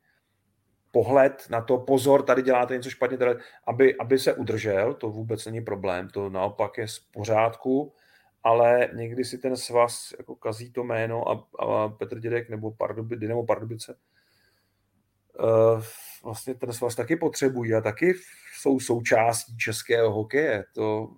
[0.92, 5.46] pohled na to, pozor, tady děláte něco špatně, tady, aby, aby se udržel, to vůbec
[5.46, 7.94] není problém, to naopak je z pořádku,
[8.44, 13.18] ale někdy si ten svaz jako kazí to jméno a, a Petr Dědek nebo Pardubi,
[13.18, 13.96] Dynamo Pardubice
[15.40, 15.84] uh,
[16.24, 18.14] vlastně ten svaz taky potřebují a taky
[18.60, 20.66] jsou součástí českého hokeje.
[20.74, 21.10] To,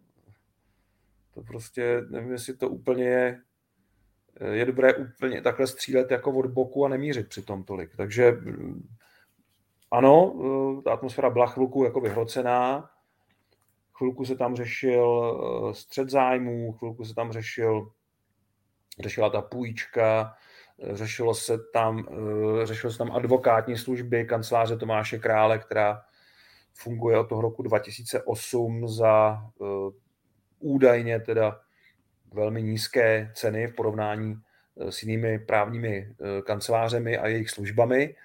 [1.34, 3.42] to prostě, nevím, jestli to úplně je,
[4.52, 7.96] je dobré úplně takhle střílet jako od boku a nemířit přitom tolik.
[7.98, 8.88] Takže mm,
[9.92, 10.36] ano,
[10.80, 12.90] eh, ta atmosféra byla chvilku jako vyhrocená,
[13.98, 17.92] chvilku se tam řešil eh, střed zájmů, chvilku se tam řešil,
[19.00, 20.34] řešila ta půjčka,
[20.80, 26.02] eh, řešilo se tam, eh, řešilo se tam advokátní služby kanceláře Tomáše Krále, která
[26.74, 29.42] funguje od toho roku 2008 za
[30.60, 31.62] údajně teda
[32.36, 34.36] velmi nízké ceny v porovnání
[34.90, 38.16] s jinými právními kancelářemi a jejich službami.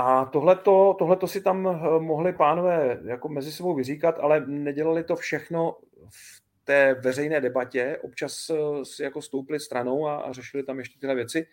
[0.00, 5.16] A tohleto, tohleto si tam eh, mohli pánové jako mezi sebou vyříkat, ale nedělali to
[5.16, 5.76] všechno
[6.08, 7.98] v té veřejné debatě.
[8.02, 11.46] Občas eh, si jako stoupili stranou a, a řešili tam ještě tyhle věci.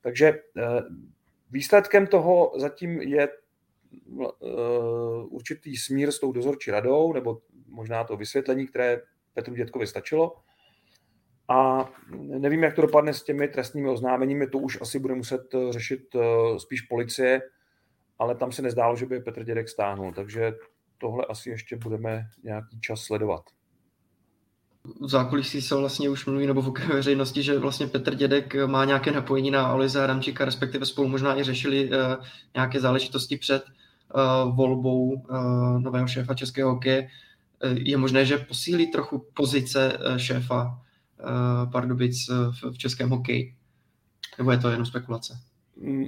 [0.00, 0.62] Takže eh,
[1.50, 3.28] výsledkem toho zatím je
[5.28, 9.00] určitý smír s tou dozorčí radou, nebo možná to vysvětlení, které
[9.34, 10.36] Petru Dětkovi stačilo.
[11.48, 16.00] A nevím, jak to dopadne s těmi trestními oznámeními, to už asi bude muset řešit
[16.58, 17.40] spíš policie,
[18.18, 20.52] ale tam se nezdálo, že by Petr Dědek stáhnul, takže
[20.98, 23.42] tohle asi ještě budeme nějaký čas sledovat.
[25.00, 29.12] V zákulisí se vlastně už mluví, nebo v veřejnosti, že vlastně Petr Dědek má nějaké
[29.12, 31.90] napojení na Olize Adamčíka, respektive spolu možná i řešili
[32.54, 33.64] nějaké záležitosti před
[34.54, 35.22] volbou
[35.78, 37.08] nového šéfa českého hokeje.
[37.74, 40.82] Je možné, že posílí trochu pozice šéfa
[41.72, 43.54] Pardubic uh, v, v českém hokeji?
[44.38, 45.38] Nebo je to jenom spekulace?
[45.76, 46.04] Mm,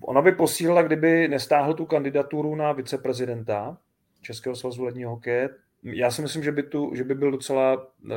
[0.00, 3.78] Ona by posílila, kdyby nestáhl tu kandidaturu na viceprezidenta
[4.22, 5.50] Českého svazu ledního hokeje.
[5.82, 8.10] Já si myslím, že by, tu, že by byl docela uh,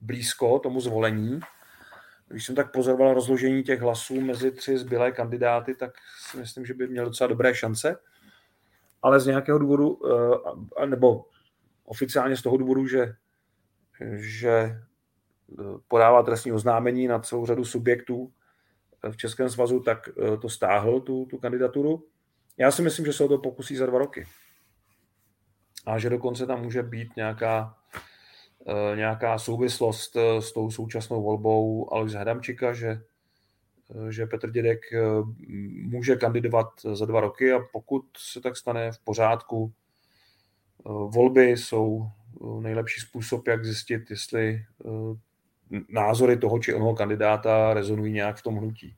[0.00, 1.40] blízko tomu zvolení.
[2.28, 5.90] Když jsem tak pozoroval rozložení těch hlasů mezi tři zbylé kandidáty, tak
[6.30, 7.96] si myslím, že by měl docela dobré šance.
[9.02, 9.98] Ale z nějakého důvodu,
[10.86, 11.24] nebo
[11.84, 13.14] oficiálně z toho důvodu, že,
[14.16, 14.80] že eh,
[15.88, 18.32] podává trestní oznámení na celou řadu subjektů,
[19.10, 22.06] v Českém svazu, tak eh, to stáhl, tu, tu kandidaturu.
[22.58, 24.26] Já si myslím, že se o to pokusí za dva roky.
[25.86, 27.76] A že dokonce tam může být nějaká,
[28.68, 33.02] eh, nějaká souvislost eh, s tou současnou volbou Alois Hadamčika, že,
[34.08, 34.80] že Petr Dědek
[35.82, 39.72] může kandidovat za dva roky a pokud se tak stane v pořádku,
[41.08, 42.06] volby jsou
[42.60, 44.64] nejlepší způsob, jak zjistit, jestli
[45.88, 48.94] názory toho či onoho kandidáta rezonují nějak v tom hnutí.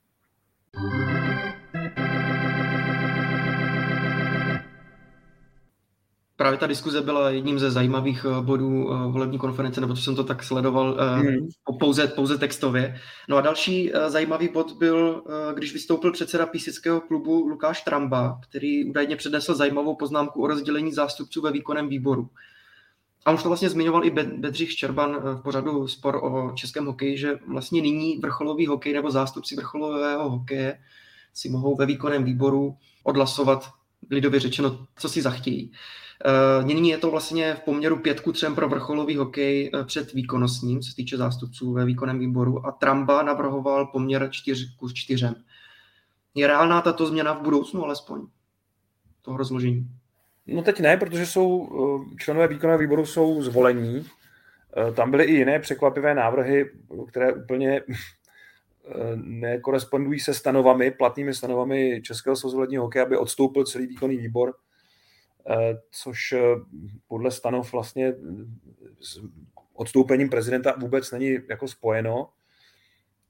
[6.37, 10.17] Právě ta diskuze byla jedním ze zajímavých eh, bodů eh, volební konference, nebo to jsem
[10.17, 11.49] to tak sledoval hmm.
[11.81, 13.01] pouze, pouze textově.
[13.29, 15.23] No a další zajímavý bod byl,
[15.55, 21.43] když vystoupil předseda písického klubu Lukáš Tramba, který údajně přednesl zajímavou poznámku o rozdělení zástupců
[21.43, 22.29] ve výkonném výboru.
[23.27, 27.19] A už to vlastně zmiňoval i Bedřich Ščerban eh, v pořadu Spor o českém hokeji,
[27.19, 30.79] že vlastně nyní vrcholový hokej nebo zástupci vrcholového hokeje
[31.35, 33.71] si mohou ve výkonném výboru odhlasovat,
[34.11, 35.73] lidově řečeno, co si zachtějí.
[36.25, 40.13] Eh, nyní je to vlastně v poměru pět ku třem pro vrcholový hokej eh, před
[40.13, 45.27] výkonnostním, co se týče zástupců ve výkonném výboru a Tramba navrhoval poměr 4 ku 4.
[46.35, 48.27] Je reálná tato změna v budoucnu alespoň
[49.23, 49.91] toho rozložení?
[50.47, 54.07] No teď ne, protože jsou eh, členové výkonného výboru jsou zvolení.
[54.77, 56.71] Eh, tam byly i jiné překvapivé návrhy,
[57.09, 63.87] které úplně eh, nekorespondují se stanovami, platnými stanovami Českého svazu ledního hokeje, aby odstoupil celý
[63.87, 64.55] výkonný výbor,
[65.91, 66.35] což
[67.09, 68.15] podle stanov vlastně
[69.01, 69.21] s
[69.75, 72.29] odstoupením prezidenta vůbec není jako spojeno,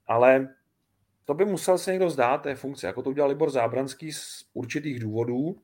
[0.07, 0.49] ale
[1.25, 4.99] to by musel se někdo zdát té funkce, jako to udělal Libor Zábranský z určitých
[4.99, 5.61] důvodů,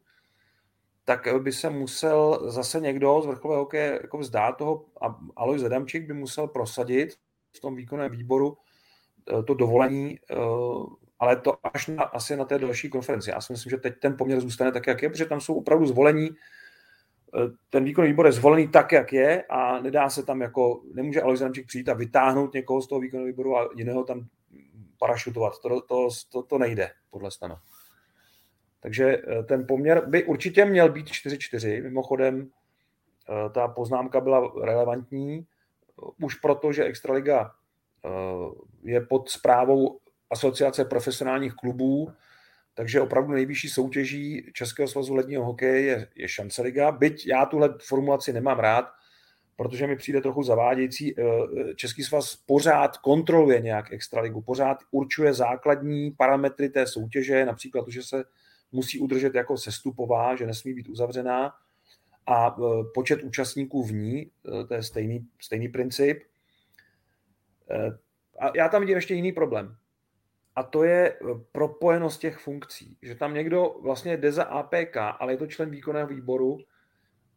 [1.05, 6.07] tak by se musel zase někdo z vrcholového hokeje jako vzdát toho a Alois Zadamčík
[6.07, 7.13] by musel prosadit
[7.57, 8.57] v tom výkonném výboru
[9.39, 10.35] eh, to dovolení, eh,
[11.19, 13.29] ale to až na, asi na té další konferenci.
[13.29, 15.85] Já si myslím, že teď ten poměr zůstane tak, jak je, protože tam jsou opravdu
[15.85, 17.39] zvolení, eh,
[17.69, 21.39] ten výkonný výbor je zvolený tak, jak je a nedá se tam jako, nemůže Alois
[21.39, 24.27] Zadamčík přijít a vytáhnout někoho z toho výkonného výboru a jiného tam
[24.99, 25.53] parašutovat.
[25.61, 27.55] To, to, to, to nejde podle stanu.
[28.83, 31.83] Takže eh, ten poměr by určitě měl být 4-4.
[31.83, 32.49] Mimochodem,
[33.29, 35.45] eh, ta poznámka byla relevantní
[36.21, 37.51] už proto, že Extraliga
[38.05, 38.09] eh,
[38.83, 42.11] je pod zprávou Asociace profesionálních klubů,
[42.73, 46.91] takže opravdu nejvyšší soutěží Českého svazu ledního hokeje je, je šance liga.
[46.91, 48.85] Byť já tuhle formulaci nemám rád,
[49.55, 51.15] protože mi přijde trochu zavádějící.
[51.75, 58.03] Český svaz pořád kontroluje nějak extraligu, pořád určuje základní parametry té soutěže, například to, že
[58.03, 58.23] se
[58.73, 61.53] musí udržet jako sestupová, že nesmí být uzavřená
[62.27, 66.23] a e, počet účastníků v ní, e, to je stejný, stejný princip.
[67.69, 67.97] E,
[68.39, 69.75] a já tam vidím ještě jiný problém.
[70.55, 71.19] A to je
[71.51, 72.97] propojenost těch funkcí.
[73.01, 76.57] Že tam někdo vlastně jde za APK, ale je to člen výkonného výboru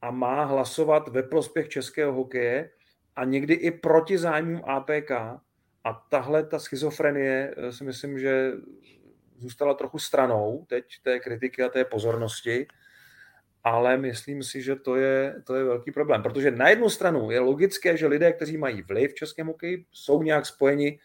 [0.03, 2.71] a má hlasovat ve prospěch českého hokeje
[3.17, 5.11] a někdy i proti zájmům APK.
[5.85, 8.53] A tahle ta schizofrenie si myslím, že
[9.39, 12.67] zůstala trochu stranou teď té kritiky a té pozornosti,
[13.65, 17.41] ale myslím si, že to je, to je velký problém, protože na jednu stranu je
[17.41, 20.99] logické, že lidé, kteří mají vliv v českém hokeji, jsou nějak spojeni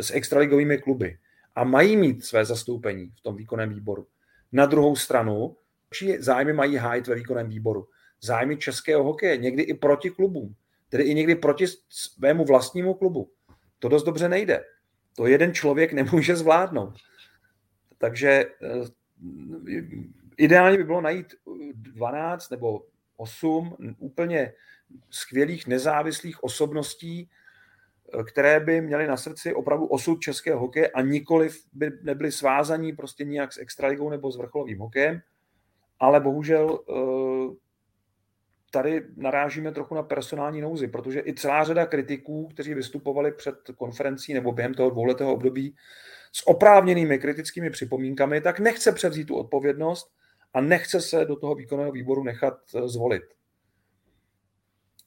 [0.00, 1.18] s extraligovými kluby
[1.54, 4.06] a mají mít své zastoupení v tom výkonném výboru.
[4.52, 5.56] Na druhou stranu,
[5.92, 7.88] či zájmy mají hájit ve výkonném výboru.
[8.20, 10.54] Zájmy českého hokeje, někdy i proti klubům,
[10.88, 13.30] tedy i někdy proti svému vlastnímu klubu.
[13.78, 14.64] To dost dobře nejde.
[15.16, 16.94] To jeden člověk nemůže zvládnout.
[18.04, 18.84] Takže eh,
[20.36, 21.34] ideálně by bylo najít
[21.72, 22.82] 12 nebo
[23.16, 24.52] 8 úplně
[25.10, 27.30] skvělých nezávislých osobností,
[28.26, 33.24] které by měly na srdci opravdu osud českého hokeje a nikoli by nebyly svázaní prostě
[33.24, 35.20] nijak s extraligou nebo s vrcholovým hokejem.
[36.00, 37.54] Ale bohužel eh,
[38.70, 44.34] tady narážíme trochu na personální nouzi, protože i celá řada kritiků, kteří vystupovali před konferencí
[44.34, 45.76] nebo během toho dvouletého období
[46.36, 50.14] s oprávněnými kritickými připomínkami, tak nechce převzít tu odpovědnost
[50.54, 53.22] a nechce se do toho výkonného výboru nechat eh, zvolit.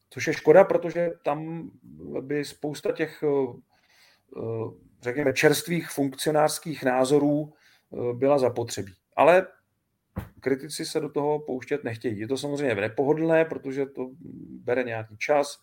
[0.10, 1.72] Což je škoda, protože tam
[2.22, 3.54] by spousta těch, eh,
[4.38, 4.42] eh,
[5.02, 7.54] řekněme, čerstvých funkcionářských názorů
[8.14, 8.94] byla zapotřebí.
[9.16, 9.48] Ale
[10.40, 12.20] kritici se do toho pouštět nechtějí.
[12.20, 14.10] Je to samozřejmě nepohodlné, protože to
[14.64, 15.60] bere nějaký čas,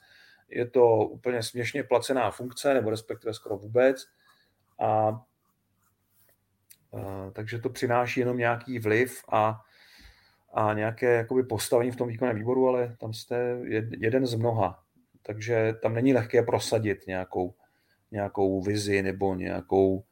[0.49, 4.07] je to úplně směšně placená funkce, nebo respektive skoro vůbec.
[4.79, 5.25] A, a
[7.33, 9.61] takže to přináší jenom nějaký vliv a,
[10.55, 13.59] a nějaké jakoby postavení v tom výkonném výboru, ale tam jste
[13.99, 14.83] jeden z mnoha.
[15.23, 17.55] Takže tam není lehké prosadit nějakou,
[18.11, 20.05] nějakou vizi nebo nějakou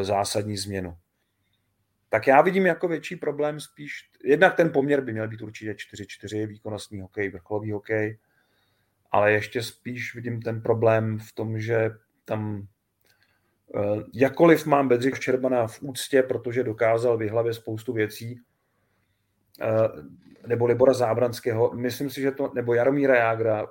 [0.00, 0.96] e, zásadní změnu
[2.14, 6.46] tak já vidím jako větší problém spíš, jednak ten poměr by měl být určitě 4-4,
[6.46, 8.18] výkonnostní hokej, vrcholový hokej,
[9.10, 11.90] ale ještě spíš vidím ten problém v tom, že
[12.24, 12.66] tam
[13.74, 18.40] eh, jakkoliv mám Bedřich Čerbana v úctě, protože dokázal vyhlavě spoustu věcí,
[19.60, 19.66] eh,
[20.46, 23.66] nebo Libora Zábranského, myslím si, že to, nebo Jaromíra Jágra,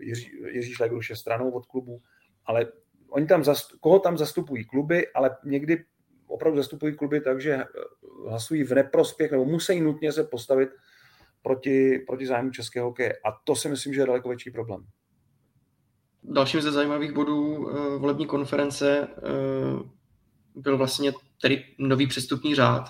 [0.00, 2.02] Jiří, Jiří Šlegr už je stranou od klubu,
[2.44, 2.66] ale
[3.08, 5.84] oni tam, zastup, koho tam zastupují kluby, ale někdy
[6.26, 7.64] opravdu zastupují kluby tak, že
[8.28, 10.68] hlasují v neprospěch nebo musí nutně se postavit
[11.42, 13.12] proti, proti zájmu českého hokeje.
[13.24, 14.84] A to si myslím, že je daleko větší problém.
[16.30, 21.12] Dalším ze zajímavých bodů uh, volební konference uh, byl vlastně
[21.42, 22.88] tedy nový přestupní řád.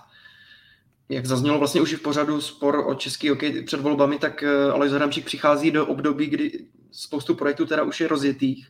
[1.08, 4.74] Jak zaznělo vlastně už i v pořadu spor o český hokej před volbami, tak uh,
[4.74, 8.68] Aleš Zadamčík přichází do období, kdy spoustu projektů teda už je rozjetých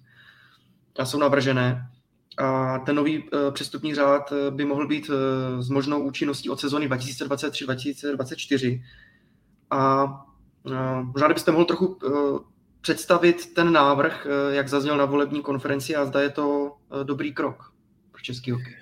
[0.98, 1.90] a jsou navržené.
[2.38, 5.10] A ten nový přestupní řád eh, by mohl být
[5.58, 8.82] s možnou účinností od sezóny 2023-2024.
[9.70, 10.06] A
[11.02, 11.98] možná byste mohl trochu
[12.86, 17.34] představit ten návrh, uh, jak zazněl na volební konferenci a zda je to uh, dobrý
[17.34, 17.72] krok
[18.12, 18.76] pro český hokej.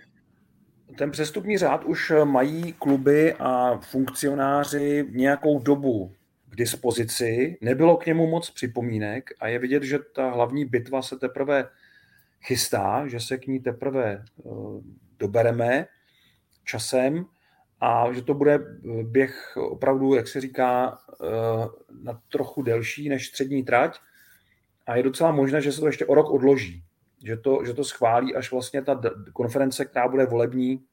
[0.99, 6.13] Ten přestupní řád už mají kluby a funkcionáři nějakou dobu
[6.51, 7.59] k dispozici.
[7.61, 11.69] Nebylo k němu moc připomínek a je vidět, že ta hlavní bitva se teprve
[12.43, 14.51] chystá, že se k ní teprve eh,
[15.19, 15.87] dobereme
[16.65, 17.25] časem
[17.81, 21.27] a že to bude eh, běh opravdu, jak se říká, eh,
[22.03, 24.01] na trochu delší než střední trať.
[24.87, 26.83] A je docela možné, že se to ještě o rok odloží,
[27.25, 29.01] že to, že to schválí až vlastně ta
[29.33, 30.85] konference, která bude volební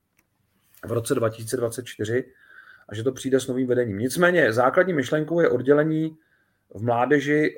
[0.86, 2.26] v roce 2024
[2.90, 3.98] a že to přijde s novým vedením.
[3.98, 6.18] Nicméně základní myšlenkou je oddělení
[6.76, 7.58] v mládeži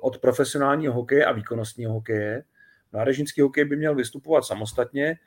[0.00, 2.44] od profesionálního hokeje a výkonnostního hokeje,
[2.92, 5.18] Mládežnický hokej by měl vystupovat samostatně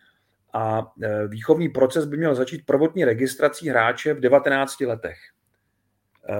[0.53, 5.17] a e, výchovný proces by měl začít prvotní registrací hráče v 19 letech.
[6.29, 6.35] E,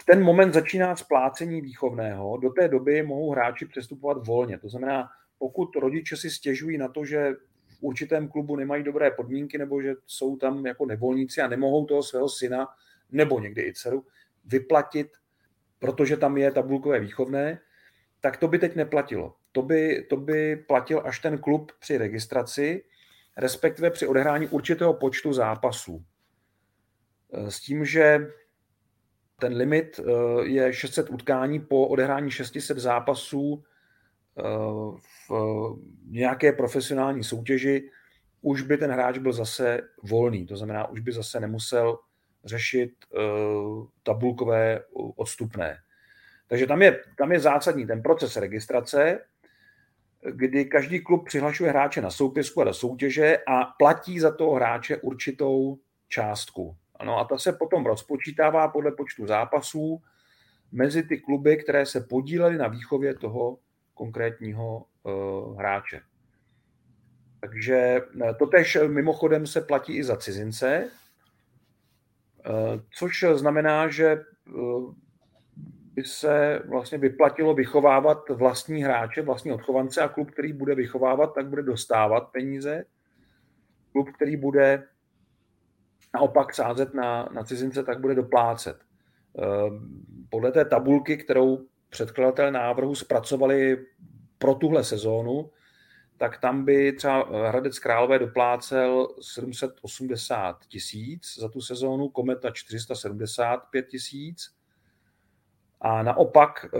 [0.00, 4.58] v ten moment začíná splácení výchovného, do té doby mohou hráči přestupovat volně.
[4.58, 7.32] To znamená, pokud rodiče si stěžují na to, že
[7.68, 12.02] v určitém klubu nemají dobré podmínky nebo že jsou tam jako nevolníci a nemohou toho
[12.02, 12.68] svého syna
[13.10, 14.06] nebo někdy i dceru
[14.44, 15.08] vyplatit,
[15.78, 17.58] protože tam je tabulkové výchovné,
[18.20, 22.84] tak to by teď neplatilo to by, to by platil až ten klub při registraci,
[23.36, 26.04] respektive při odehrání určitého počtu zápasů.
[27.32, 28.26] E, s tím, že
[29.40, 30.02] ten limit e,
[30.46, 33.64] je 600 utkání po odehrání 600 zápasů
[34.38, 34.42] e,
[35.28, 35.32] v
[36.06, 37.90] nějaké profesionální soutěži,
[38.42, 40.46] už by ten hráč byl zase volný.
[40.46, 41.98] To znamená, už by zase nemusel
[42.44, 42.92] řešit
[44.02, 45.78] tabulkové odstupné.
[46.46, 49.20] Takže tam je, tam je zásadní ten proces registrace,
[50.30, 54.96] kdy každý klub přihlašuje hráče na soupisku a do soutěže a platí za toho hráče
[54.96, 56.76] určitou částku.
[56.96, 60.02] Ano, a ta se potom rozpočítává podle počtu zápasů
[60.72, 63.58] mezi ty kluby, které se podílely na výchově toho
[63.94, 66.00] konkrétního uh, hráče.
[67.40, 70.90] Takže eh, to tež mimochodem se platí i za cizince,
[72.48, 74.94] uh, což znamená, že uh,
[75.94, 81.48] by se vlastně vyplatilo vychovávat vlastní hráče, vlastní odchovance a klub, který bude vychovávat, tak
[81.48, 82.84] bude dostávat peníze.
[83.92, 84.88] Klub, který bude
[86.14, 88.76] naopak sázet na, na cizince, tak bude doplácet.
[90.30, 93.86] Podle té tabulky, kterou předkladatel návrhu zpracovali
[94.38, 95.50] pro tuhle sezónu,
[96.16, 104.61] tak tam by třeba Hradec Králové doplácel 780 tisíc za tu sezónu, Kometa 475 tisíc.
[105.84, 106.78] A naopak eh,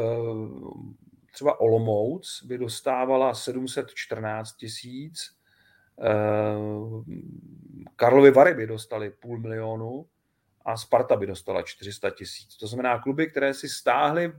[1.33, 5.31] třeba Olomouc by dostávala 714 tisíc,
[6.01, 6.13] eh,
[7.97, 10.07] Karlovy Vary by dostali půl milionu
[10.65, 12.57] a Sparta by dostala 400 tisíc.
[12.57, 14.33] To znamená kluby, které si stáhly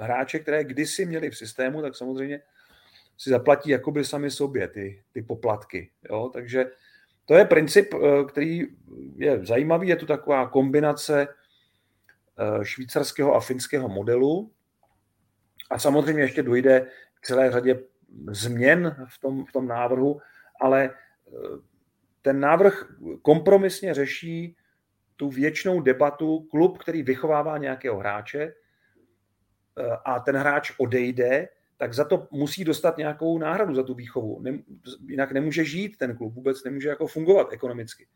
[0.00, 2.40] hráče, které kdysi měli v systému, tak samozřejmě
[3.18, 5.90] si zaplatí jakoby sami sobě ty, ty poplatky.
[6.10, 6.30] Jo?
[6.32, 6.64] Takže
[7.24, 8.62] to je princip, eh, který
[9.16, 11.28] je zajímavý, je to taková kombinace
[12.62, 14.52] švýcarského a finského modelu.
[15.70, 16.86] A samozřejmě ještě dojde
[17.20, 17.80] k celé řadě
[18.30, 20.20] změn v tom, v tom návrhu,
[20.60, 21.30] ale eh,
[22.22, 24.56] ten návrh kompromisně řeší
[25.16, 28.52] tu věčnou debatu klub, který vychovává nějakého hráče
[30.04, 34.42] a ten hráč odejde, tak za to musí dostat nějakou náhradu za tu výchovu.
[35.08, 38.06] Jinak nemůže žít ten klub, vůbec nemůže jako fungovat ekonomicky.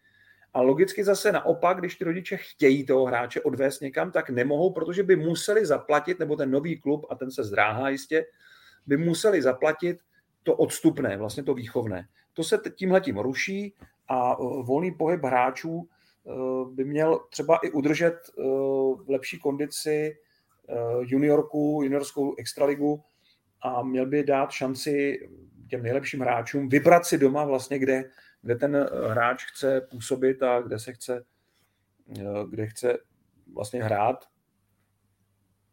[0.55, 5.03] A logicky zase naopak, když ty rodiče chtějí toho hráče odvést někam, tak nemohou, protože
[5.03, 8.27] by museli zaplatit, nebo ten nový klub, a ten se zdráhá jistě,
[8.87, 9.99] by museli zaplatit
[10.43, 12.09] to odstupné, vlastně to výchovné.
[12.33, 13.75] To se tímhletím ruší
[14.09, 16.31] a e, volný pohyb hráčů e,
[16.75, 18.43] by měl třeba i udržet e,
[19.05, 20.17] v lepší kondici
[21.01, 23.03] juniorku, juniorskou extraligu,
[23.63, 25.19] a měl by dát šanci
[25.71, 28.05] těm nejlepším hráčům vybrat si doma vlastně, kde,
[28.43, 31.25] kde ten hráč chce působit a kde se chce,
[32.51, 32.99] kde chce
[33.55, 34.25] vlastně hrát,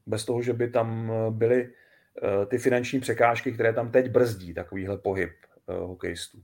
[0.05, 1.73] bez toho, že by tam byly
[2.23, 5.31] eh, ty finanční překážky, které tam teď brzdí takovýhle pohyb
[5.69, 6.41] eh, hokejistů.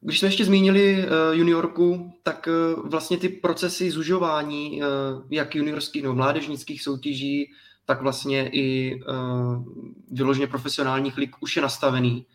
[0.00, 2.48] Když jsme ještě zmínili juniorku, tak
[2.84, 4.82] vlastně ty procesy zužování
[5.30, 7.52] jak juniorských nebo mládežnických soutěží,
[7.88, 9.64] tak vlastně i uh,
[10.10, 12.26] vyloženě profesionálních lig už je nastavený.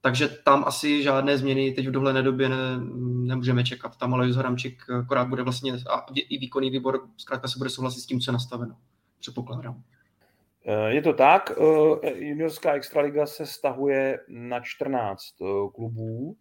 [0.00, 2.56] Takže tam asi žádné změny teď v dohledné době ne,
[3.02, 3.96] nemůžeme čekat.
[3.96, 8.06] Tam ale Haramčík akorát bude vlastně a i výkonný výbor zkrátka se bude souhlasit s
[8.06, 8.76] tím, co je nastaveno.
[9.18, 9.82] Předpokládám.
[10.66, 11.52] Eh, je to tak.
[12.02, 15.34] Eh, juniorská extraliga se stahuje na 14
[15.74, 16.36] klubů,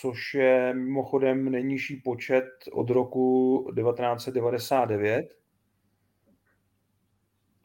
[0.00, 5.36] což je mimochodem nejnižší počet od roku 1999.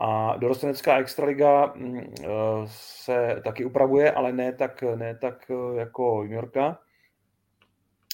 [0.03, 2.27] A dorostenecká extraliga mm, eh,
[2.65, 6.79] se taky upravuje, ale ne tak, ne tak eh, jako juniorka.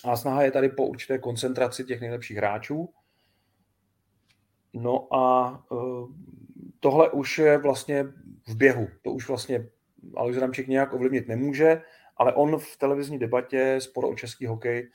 [0.04, 2.90] A snaha je tady po určité koncentraci těch nejlepších hráčů.
[4.74, 5.76] No a eh,
[6.80, 8.04] tohle už je vlastně
[8.48, 8.88] v běhu.
[9.02, 9.68] To už vlastně
[10.16, 11.82] Alois Ramčík nějak ovlivnit nemůže,
[12.18, 14.90] ale on v televizní debatě sporo o český hokej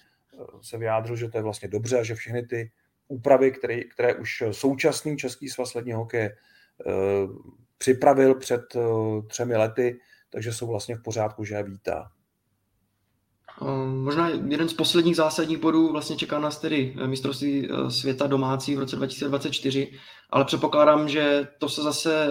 [0.61, 2.71] se vyjádřil, že to je vlastně dobře a že všechny ty
[3.09, 6.37] úpravy, které, které už současný český svaz ledního hokeje
[7.83, 8.81] připravil před eh,
[9.27, 10.01] třemi lety,
[10.31, 12.11] takže jsou vlastně v pořádku, že je vítá.
[13.63, 18.79] Eh, možná jeden z posledních zásadních bodů vlastně čeká nás tedy mistrovství světa domácí v
[18.79, 19.93] roce 2024,
[20.31, 22.29] ale předpokládám, že to se zase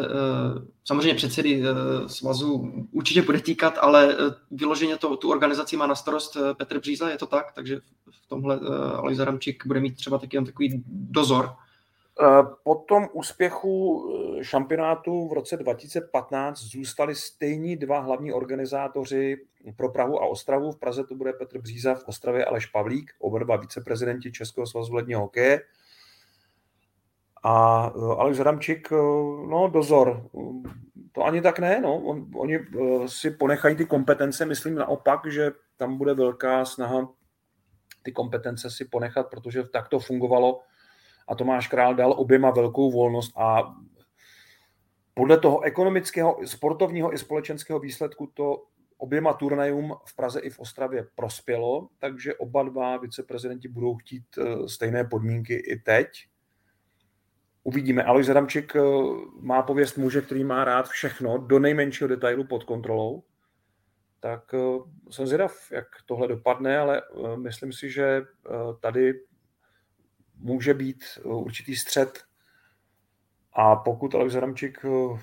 [0.83, 1.63] samozřejmě předsedy
[2.07, 4.17] svazu určitě bude týkat, ale
[4.51, 7.79] vyloženě to, tu organizaci má na starost Petr Bříza, je to tak, takže
[8.11, 8.59] v tomhle
[8.95, 11.60] Aleš Zaramčík bude mít třeba taky takový dozor Eh,
[12.63, 14.05] po tom úspěchu
[14.39, 19.37] eh, šampionátu v roce 2015 zůstali stejní dva hlavní organizátoři
[19.75, 20.71] pro Prahu a Ostravu.
[20.71, 24.95] V Praze to bude Petr Bříza, v Ostravě Aleš Pavlík, oba dva viceprezidenti Českého svazu
[24.95, 25.61] ledního hokeje.
[27.43, 28.91] A eh, Aleš Adamčík,
[29.49, 30.29] no dozor,
[31.11, 31.95] to ani tak ne, no.
[31.95, 32.59] On, oni
[33.05, 37.07] si ponechají ty kompetence, myslím naopak, že tam bude velká snaha
[38.03, 40.61] ty kompetence si ponechat, protože tak to fungovalo
[41.31, 43.75] a Tomáš Král dal oběma velkou volnost a
[45.13, 48.63] podle toho ekonomického, sportovního i společenského výsledku to
[48.97, 54.67] oběma turnajům v Praze i v Ostravě prospělo, takže oba dva viceprezidenti budou chtít eh,
[54.67, 56.07] stejné podmínky i teď.
[57.63, 58.03] Uvidíme.
[58.03, 58.81] Alois Adamčík eh,
[59.39, 63.23] má pověst muže, který má rád všechno do nejmenšího detailu pod kontrolou.
[64.19, 64.57] Tak eh,
[65.09, 67.01] jsem zvědav, jak tohle dopadne, ale
[67.35, 68.21] myslím si, že
[68.79, 69.13] tady
[70.41, 72.23] může být eh, určitý střed.
[73.53, 75.19] A pokud Alex Adamčík eh,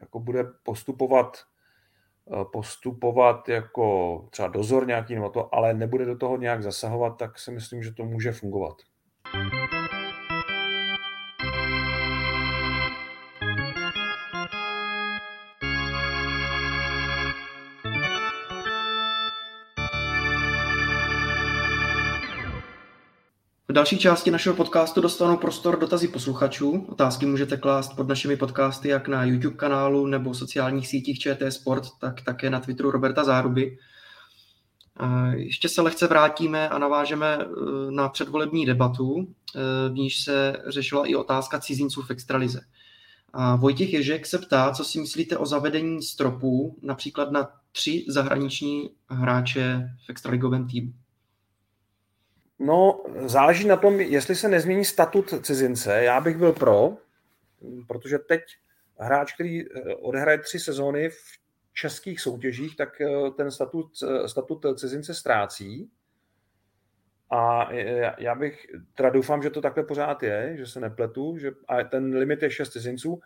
[0.00, 1.38] jako bude postupovat
[2.32, 7.38] eh, postupovat jako třeba dozor nějaký nebo to, ale nebude do toho nějak zasahovat, tak
[7.38, 8.76] si myslím, že to může fungovat.
[23.70, 26.86] V další části našeho podcastu dostanou prostor dotazy posluchačů.
[26.88, 31.84] Otázky můžete klást pod našimi podcasty jak na YouTube kanálu nebo sociálních sítích ČT Sport,
[32.00, 33.78] tak také na Twitteru Roberta Záruby.
[35.34, 37.46] Ještě se lehce vrátíme a navážeme eh,
[37.90, 42.60] na předvolební debatu, eh, v níž se řešila i otázka cizinců v extralize.
[43.32, 48.90] A Vojtěch Ježek se ptá, co si myslíte o zavedení stropů například na tři zahraniční
[49.08, 50.92] hráče v extraligovém týmu.
[52.58, 56.02] No, záleží na tom, jestli se nezmění statut cizince.
[56.02, 56.96] Já bych byl pro,
[57.86, 58.42] protože teď
[58.98, 61.16] hráč, který eh, odehraje tři sezóny v
[61.72, 65.90] českých soutěžích, tak eh, ten statut, eh, statut cizince ztrácí.
[67.30, 67.72] A
[68.18, 72.16] já bych, teda doufám, že to takhle pořád je, že se nepletu, že a ten
[72.16, 73.20] limit je šest cizinců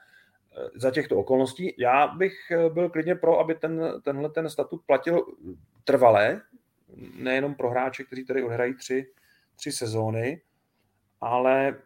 [0.74, 1.74] za těchto okolností.
[1.78, 2.34] Já bych
[2.72, 5.26] byl klidně pro, aby ten, tenhle ten statut platil
[5.84, 6.40] trvalé,
[7.14, 9.06] nejenom pro hráče, kteří tady odhrají tři,
[9.62, 10.42] tři sezóny,
[11.20, 11.76] ale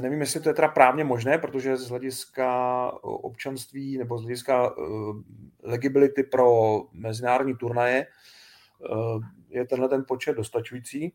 [0.00, 5.22] nevím, jestli to je teda právně možné, protože z hlediska občanství nebo z hlediska uh,
[5.62, 8.06] legibility pro mezinárodní turnaje
[8.78, 11.12] uh, je tenhle ten počet dostačující.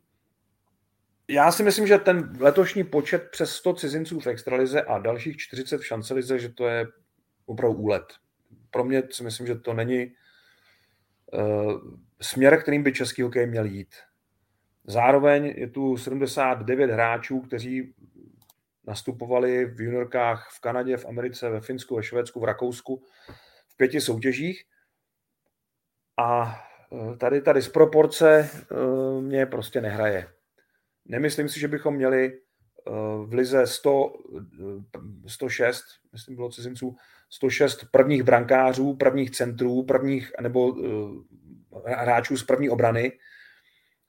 [1.28, 5.78] Já si myslím, že ten letošní počet přes 100 cizinců v extralize a dalších 40
[5.78, 6.86] v šancelize, že to je
[7.46, 8.14] opravdu úlet.
[8.72, 11.74] Pro mě si myslím, že to není uh,
[12.22, 13.96] směr, kterým by český hokej měl jít.
[14.88, 17.94] Zároveň je tu 79 hráčů, kteří
[18.88, 23.04] nastupovali v juniorkách v Kanadě, v Americe, ve Finsku, ve Švédsku, v Rakousku
[23.68, 24.64] v pěti soutěžích.
[26.18, 26.60] A
[27.14, 30.28] e, tady ta disproporce e, mě prostě nehraje.
[31.06, 32.40] Nemyslím si, že bychom měli e,
[33.26, 34.14] v lize 100,
[35.28, 36.96] 106, myslím bylo cizinců,
[37.30, 40.76] 106 prvních brankářů, prvních centrů, prvních nebo
[41.86, 43.12] hráčů z první obrany,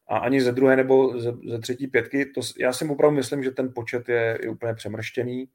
[0.09, 2.26] a ani ze druhé nebo ze, ze třetí pětky.
[2.26, 5.48] To, já si opravdu myslím, že ten počet je, je úplně přemrštěný.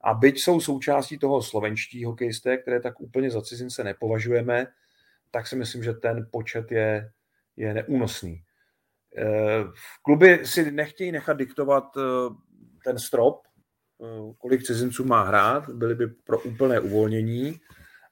[0.00, 4.66] A byť jsou součástí toho slovenští hokejisté, které tak úplně za cizince nepovažujeme,
[5.30, 7.10] tak si myslím, že ten počet je,
[7.56, 8.42] je neúnosný.
[9.16, 9.64] V eh,
[10.02, 12.00] kluby si nechtějí nechat diktovat eh,
[12.84, 17.60] ten strop, eh, kolik cizinců má hrát, byli by pro úplné uvolnění.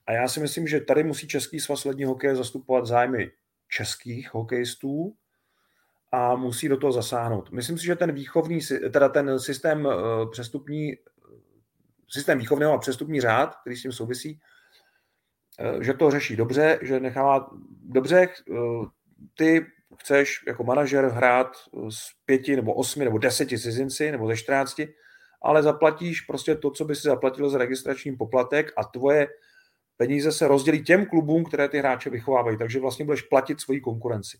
[0.06, 3.30] A já si myslím, že tady musí Český svaz lední hokeje zastupovat zájmy
[3.68, 5.16] českých hokejistů
[6.14, 7.50] a musí do toho zasáhnout.
[7.50, 8.58] Myslím si, že ten výchovný,
[8.92, 10.94] teda ten systém eh, přestupní,
[12.08, 14.40] systém výchovného a přestupní řád, který s tím souvisí,
[15.58, 17.50] eh, že to řeší dobře, že nechává
[17.82, 18.54] dobře, eh,
[19.38, 19.66] ty
[19.98, 21.56] chceš jako manažer hrát
[21.88, 24.94] s pěti nebo osmi nebo deseti cizinci nebo ze čtrnácti,
[25.42, 29.28] ale zaplatíš prostě to, co by si zaplatil za registrační poplatek a tvoje
[29.96, 34.38] peníze se rozdělí těm klubům, které ty hráče vychovávají, takže vlastně budeš platit svoji konkurenci.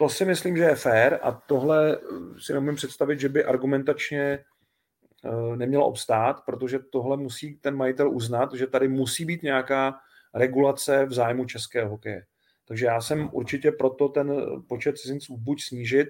[0.00, 1.98] To si myslím, že je fér a tohle
[2.38, 8.54] si nemůžu představit, že by argumentačně eh, nemělo obstát, protože tohle musí ten majitel uznat,
[8.54, 9.94] že tady musí být nějaká
[10.34, 12.24] regulace v zájmu českého hokeje.
[12.68, 14.32] Takže já jsem určitě proto ten
[14.68, 16.08] počet cizinců buď snížit,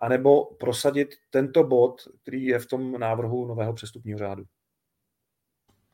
[0.00, 4.44] anebo prosadit tento bod, který je v tom návrhu nového přestupního řádu.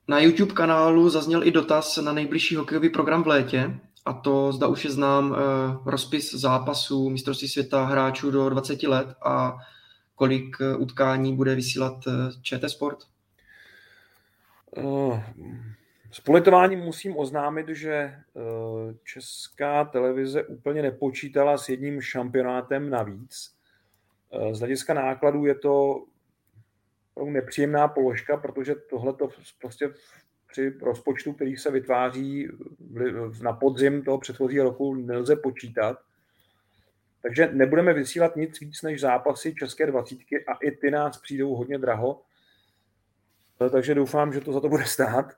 [0.08, 4.66] Na YouTube kanálu zazněl i dotaz na nejbližší hokejový program v létě a to zda
[4.66, 5.36] už je znám uh,
[5.84, 9.56] rozpis zápasů mistrovství světa hráčů do 20 let a
[10.14, 12.98] kolik uh, utkání bude vysílat uh, ČT Sport?
[16.12, 18.14] S politováním musím oznámit, že
[19.04, 23.54] česká televize úplně nepočítala s jedním šampionátem navíc.
[24.52, 26.04] Z hlediska nákladů je to
[27.24, 29.28] nepříjemná položka, protože tohle to
[29.60, 29.90] prostě
[30.58, 32.48] při rozpočtu, který se vytváří
[33.42, 35.98] na podzim toho předchozího roku, nelze počítat.
[37.22, 41.78] Takže nebudeme vysílat nic víc než zápasy České dvacítky a i ty nás přijdou hodně
[41.78, 42.22] draho.
[43.70, 45.32] Takže doufám, že to za to bude stát,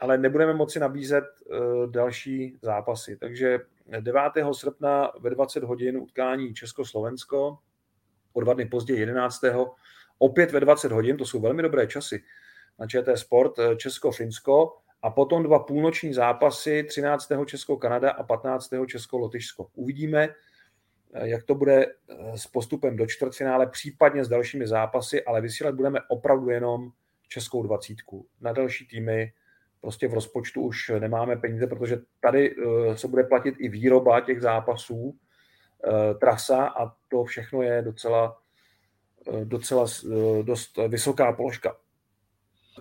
[0.00, 1.56] ale nebudeme moci nabízet eh,
[1.86, 3.16] další zápasy.
[3.16, 3.58] Takže
[4.00, 4.20] 9.
[4.52, 7.58] srpna ve 20 hodin utkání Česko-Slovensko,
[8.32, 9.40] o dva dny později 11.
[10.18, 12.22] opět ve 20 hodin, to jsou velmi dobré časy
[12.78, 17.32] na ČT Sport eh, Česko-Finsko a potom dva půlnoční zápasy 13.
[17.46, 18.70] Česko-Kanada a 15.
[18.86, 19.66] Česko-Lotyšsko.
[19.74, 20.28] Uvidíme,
[21.14, 25.74] eh, jak to bude eh, s postupem do čtvrtfinále, případně s dalšími zápasy, ale vysílat
[25.74, 26.90] budeme opravdu jenom
[27.28, 28.26] českou dvacítku.
[28.40, 29.32] Na další týmy
[29.80, 32.56] prostě v rozpočtu už nemáme peníze, protože tady
[32.94, 35.16] se bude platit i výroba těch zápasů,
[36.20, 38.38] trasa a to všechno je docela,
[39.44, 39.86] docela
[40.42, 41.76] dost vysoká položka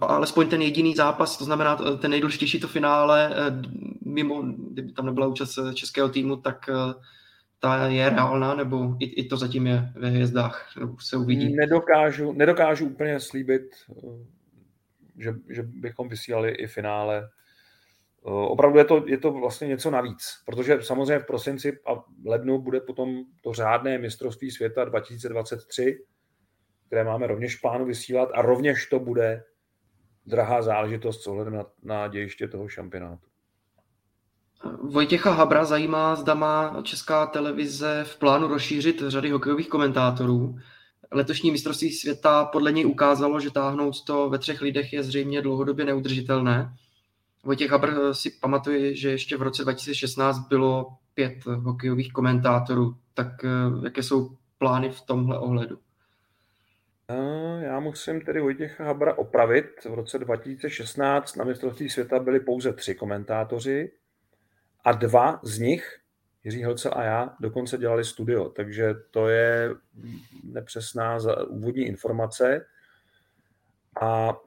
[0.02, 3.62] alespoň ten jediný zápas, to znamená ten nejdůležitější to finále, eh,
[4.06, 4.41] mimo,
[4.72, 6.93] kdyby tam nebyla účast českého týmu, tak, eh,
[7.60, 10.70] ta je reálná, nebo i, i to zatím je ve hvězdách,
[11.00, 11.56] se uvidí?
[11.56, 14.26] Nedokážu, nedokážu úplně slíbit, eh,
[15.18, 17.30] že, že bychom vysílali i finále.
[18.28, 22.62] Eh, opravdu je to, je to vlastně něco navíc, protože samozřejmě v prosinci a lednu
[22.62, 26.06] bude potom to řádné mistrovství světa 2023,
[26.88, 29.43] které máme rovněž plánu vysílat a rovněž to bude
[30.26, 33.26] drahá záležitost s ohledem na, na dějiště toho šampionátu.
[34.82, 40.60] Vojtěcha Habra zajímá, zda má česká televize v plánu rozšířit řady hokejových komentátorů.
[41.12, 45.86] Letošní mistrovství světa podle něj ukázalo, že táhnout to ve třech lidech je zřejmě dlouhodobě
[45.86, 46.78] neudržitelné.
[47.44, 52.96] Vojtěch Habr si pamatuje, že ještě v roce 2016 bylo pět hokejových komentátorů.
[53.14, 53.50] Tak eh,
[53.84, 55.78] jaké jsou plány v tomhle ohledu?
[57.60, 59.66] Já musím tedy Vojtěcha Habra opravit.
[59.86, 63.91] V roce 2016 na mistrovství světa byli pouze tři komentátoři
[64.84, 65.99] a dva z nich,
[66.43, 69.70] Jiří Helce a já, dokonce dělali studio, takže to je
[70.43, 72.66] nepřesná úvodní informace.
[74.01, 74.38] A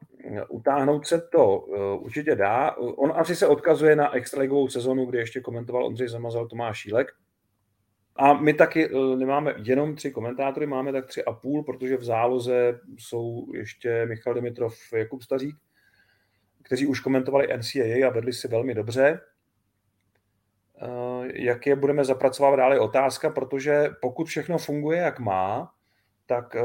[0.49, 2.77] utáhnout se to eh, určitě dá.
[2.77, 7.13] On asi se odkazuje na extraligovou sezonu, kdy ještě komentoval Ondřej Zamazal, Tomáš Šílek.
[8.19, 12.05] A my taky eh, nemáme jenom tři komentátory, máme tak tři a půl, protože v
[12.05, 15.57] záloze jsou ještě Michal Dimitrov, Jakub Stařík,
[16.63, 19.21] kteří už komentovali NCAA a vedli si velmi dobře.
[20.83, 25.73] Eh, jak je budeme zapracovat dále otázka, protože pokud všechno funguje, jak má,
[26.27, 26.63] tak eh,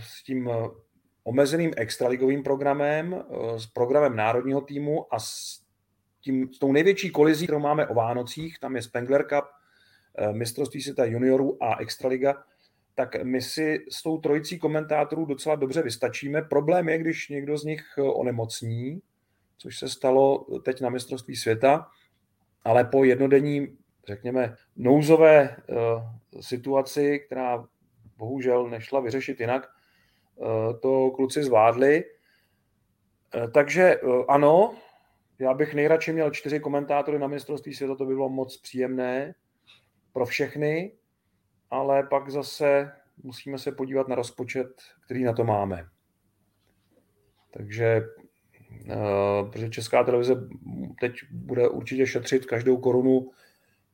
[0.00, 0.50] s tím
[1.24, 3.24] omezeným extraligovým programem,
[3.56, 5.60] s programem národního týmu a s,
[6.20, 9.44] tím, s tou největší kolizí, kterou máme o Vánocích, tam je Spengler Cup,
[10.32, 12.44] mistrovství světa juniorů a extraliga,
[12.94, 16.42] tak my si s tou trojicí komentátorů docela dobře vystačíme.
[16.42, 19.02] Problém je, když někdo z nich eh, onemocní,
[19.58, 21.86] což se stalo teď na mistrovství světa,
[22.64, 25.56] ale po jednodenní, řekněme, nouzové
[26.40, 27.64] situaci, která
[28.16, 29.68] bohužel nešla vyřešit jinak,
[30.82, 32.04] to kluci zvládli.
[33.54, 34.74] Takže ano,
[35.38, 39.34] já bych nejradši měl čtyři komentátory na mistrovství světa, to by bylo moc příjemné
[40.12, 40.92] pro všechny,
[41.70, 42.92] ale pak zase
[43.22, 45.88] musíme se podívat na rozpočet, který na to máme.
[47.50, 48.02] Takže
[48.84, 50.34] uh, protože Česká televize
[51.00, 53.30] teď bude určitě šetřit každou korunu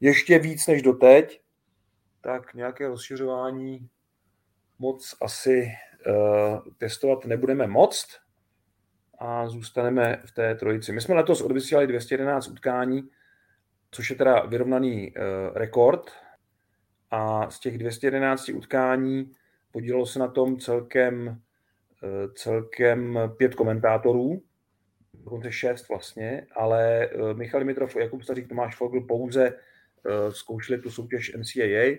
[0.01, 1.41] ještě víc než doteď,
[2.21, 3.89] tak nějaké rozšiřování
[4.79, 5.69] moc asi
[6.07, 8.21] uh, testovat nebudeme moc
[9.19, 10.93] a zůstaneme v té trojici.
[10.93, 13.09] My jsme letos odvysílali 211 utkání,
[13.95, 15.22] což je teda vyrovnaný uh,
[15.55, 16.11] rekord.
[17.11, 19.32] A z těch 211 utkání
[19.72, 24.42] podílelo se na tom celkem, uh, celkem pět komentátorů,
[25.14, 29.53] dokonce šest vlastně, ale uh, Michal Dimitrov, Jakub Stařík, Tomáš Fogl pouze
[30.30, 31.97] zkoušeli tu soutěž NCAA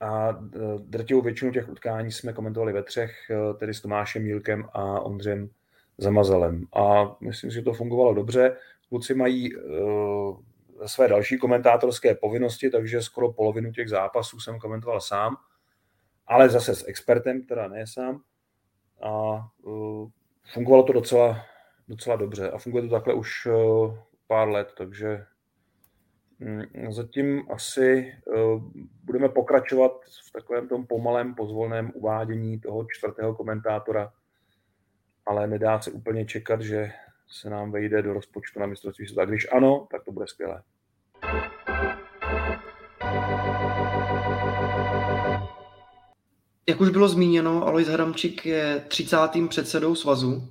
[0.00, 0.38] a
[0.78, 3.12] drtivou většinu těch utkání jsme komentovali ve třech,
[3.58, 5.50] tedy s Tomášem Mílkem a Ondřem
[5.98, 6.64] Zamazalem.
[6.74, 8.56] A myslím, že to fungovalo dobře.
[8.88, 10.40] Kluci mají uh,
[10.86, 15.36] své další komentátorské povinnosti, takže skoro polovinu těch zápasů jsem komentoval sám,
[16.26, 18.22] ale zase s expertem, teda ne sám.
[19.02, 20.08] A uh,
[20.52, 21.44] fungovalo to docela,
[21.88, 22.50] docela dobře.
[22.50, 25.26] A funguje to takhle už uh, pár let, takže
[26.40, 28.62] um, zatím asi uh,
[29.04, 29.92] budeme pokračovat
[30.28, 34.12] v takovém tom pomalém, pozvolném uvádění toho čtvrtého komentátora,
[35.26, 36.92] ale nedá se úplně čekat, že
[37.28, 39.24] se nám vejde do rozpočtu na mistrovství světa.
[39.24, 40.62] Když ano, tak to bude skvělé.
[46.68, 49.16] Jak už bylo zmíněno, Alois Hramčík je 30.
[49.48, 50.48] předsedou svazu.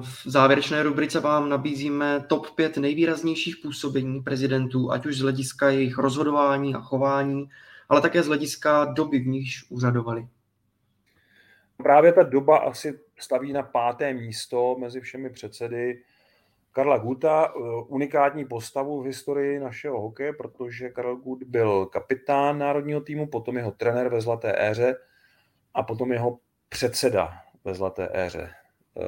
[0.00, 5.98] V závěrečné rubrice vám nabízíme top 5 nejvýraznějších působení prezidentů, ať už z hlediska jejich
[5.98, 7.50] rozhodování a chování,
[7.88, 10.28] ale také z hlediska doby, v níž úřadovali.
[11.76, 16.02] Právě ta doba asi staví na páté místo mezi všemi předsedy
[16.74, 23.00] Karla Guta, eh, unikátní postavu v historii našeho hokeje, protože Karel Gut byl kapitán národního
[23.00, 24.96] týmu, potom jeho trenér ve zlaté éře
[25.74, 27.32] a potom jeho předseda
[27.64, 28.50] ve zlaté éře.
[29.00, 29.02] Eh,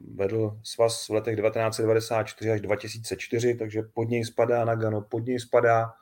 [0.00, 5.92] vedl svaz v letech 1994 až 2004, takže pod něj spadá Nagano, pod něj spadá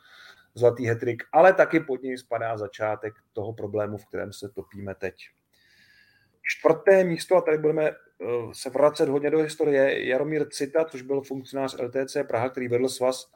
[0.54, 5.14] zlatý hetrik, ale taky pod něj spadá začátek toho problému, v kterém se topíme teď.
[6.49, 7.94] Čtvrté místo, a tady budeme eh,
[8.53, 13.30] se vracet hodně do historie, Jaromír Cita, což byl funkcionář LTC Praha, který vedl svaz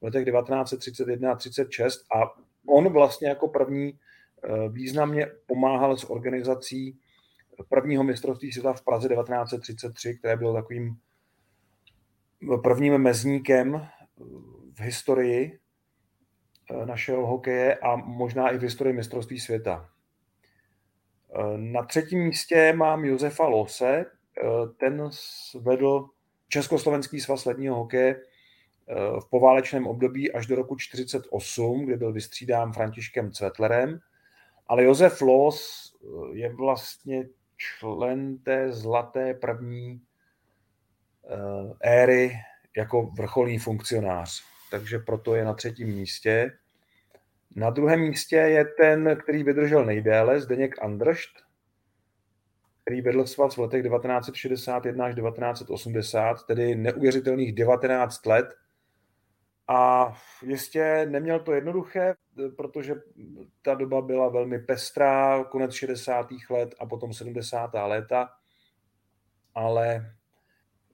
[0.00, 2.34] v letech 1931 a 36 a
[2.66, 6.98] on vlastně jako první eh, významně pomáhal s organizací
[7.68, 10.96] prvního mistrovství světa v Praze 1933, které bylo takovým
[12.62, 13.86] prvním mezníkem
[14.74, 15.58] v historii
[16.84, 19.90] našeho hokeje a možná i v historii mistrovství světa.
[21.56, 24.06] Na třetím místě mám Josefa Lose,
[24.76, 25.10] ten
[25.60, 26.08] vedl
[26.48, 28.20] Československý svaz ledního hokeje
[29.20, 33.98] v poválečném období až do roku 1948, kdy byl vystřídán Františkem Cvetlerem.
[34.66, 35.92] Ale Josef Los
[36.32, 37.24] je vlastně
[37.56, 40.02] člen té zlaté první
[41.80, 42.36] éry
[42.76, 44.42] jako vrcholný funkcionář.
[44.70, 46.50] Takže proto je na třetím místě.
[47.56, 51.30] Na druhém místě je ten, který vydržel nejdéle, Zdeněk Andršt,
[52.84, 58.54] který vedl svaz v letech 1961 až 1980, tedy neuvěřitelných 19 let.
[59.68, 62.14] A jistě neměl to jednoduché,
[62.56, 62.94] protože
[63.62, 66.26] ta doba byla velmi pestrá, konec 60.
[66.50, 67.70] let a potom 70.
[67.74, 68.30] léta.
[69.54, 70.14] Ale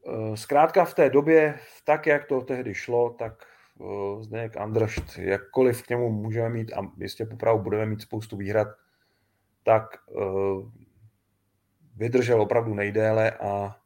[0.06, 3.49] eh, zkrátka v té době, tak jak to tehdy šlo, tak
[4.20, 8.68] Zdeněk Andršt, jakkoliv k němu můžeme mít, a jistě popravu budeme mít spoustu výhrad,
[9.62, 10.22] tak eh,
[11.96, 13.76] vydržel opravdu nejdéle a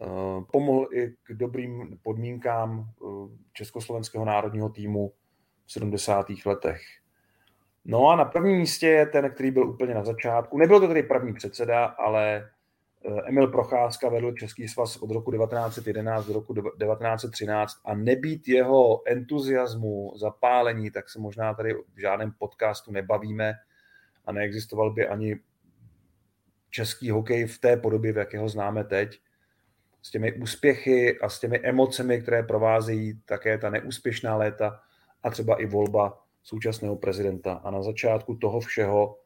[0.00, 0.06] eh,
[0.52, 3.06] pomohl i k dobrým podmínkám eh,
[3.52, 5.12] československého národního týmu
[5.66, 6.26] v 70.
[6.46, 6.80] letech.
[7.84, 10.58] No a na prvním místě je ten, který byl úplně na začátku.
[10.58, 12.59] Nebyl to tedy první předseda, ale eh,
[13.24, 20.12] Emil Procházka vedl Český svaz od roku 1911 do roku 1913 a nebýt jeho entuziasmu,
[20.16, 23.54] zapálení, tak se možná tady v žádném podcastu nebavíme
[24.24, 25.36] a neexistoval by ani
[26.70, 29.20] český hokej v té podobě, v jaké ho známe teď,
[30.02, 34.80] s těmi úspěchy a s těmi emocemi, které provázejí také ta neúspěšná léta
[35.22, 37.52] a třeba i volba současného prezidenta.
[37.52, 39.18] A na začátku toho všeho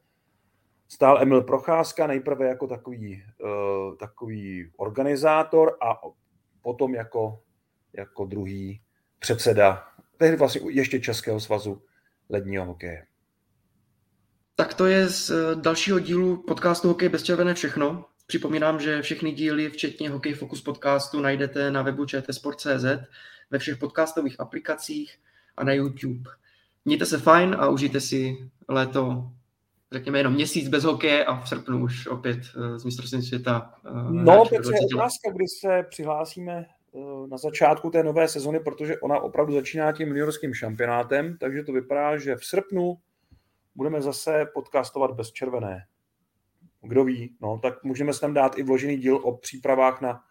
[0.87, 6.01] stál Emil Procházka nejprve jako takový, uh, takový organizátor a
[6.61, 7.39] potom jako,
[7.93, 8.81] jako druhý
[9.19, 11.81] předseda, tehdy vlastně ještě Českého svazu
[12.29, 13.05] ledního hokeje.
[14.55, 18.05] Tak to je z eh, dalšího dílu podcastu Hokej bez červené všechno.
[18.27, 22.85] Připomínám, že všechny díly, včetně Hokej Focus podcastu, najdete na webu čtsport.cz,
[23.51, 25.17] ve všech podcastových aplikacích
[25.57, 26.29] a na YouTube.
[26.85, 29.31] Mějte se fajn a užijte si léto,
[29.91, 33.73] řekněme jenom měsíc bez hokeje a v srpnu už opět eh, z mistrovství světa.
[33.85, 36.65] Eh, no, to je otázka, kdy se přihlásíme
[37.29, 42.17] na začátku té nové sezony, protože ona opravdu začíná tím juniorským šampionátem, takže to vypadá,
[42.17, 42.97] že v srpnu
[43.75, 45.85] budeme zase podcastovat bez červené.
[46.81, 50.23] Kdo ví, no, tak můžeme se tam dát i vložený díl o přípravách na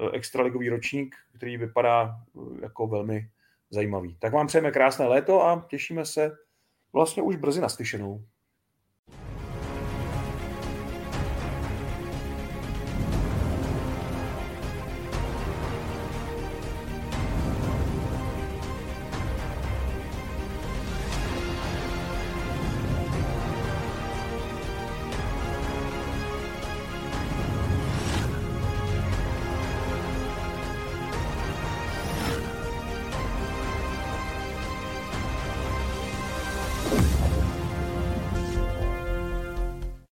[0.00, 3.30] eh, extraligový ročník, který vypadá eh, jako velmi
[3.70, 4.16] zajímavý.
[4.18, 6.32] Tak vám přejeme krásné léto a těšíme se
[6.92, 8.24] vlastně už brzy naslyšenou.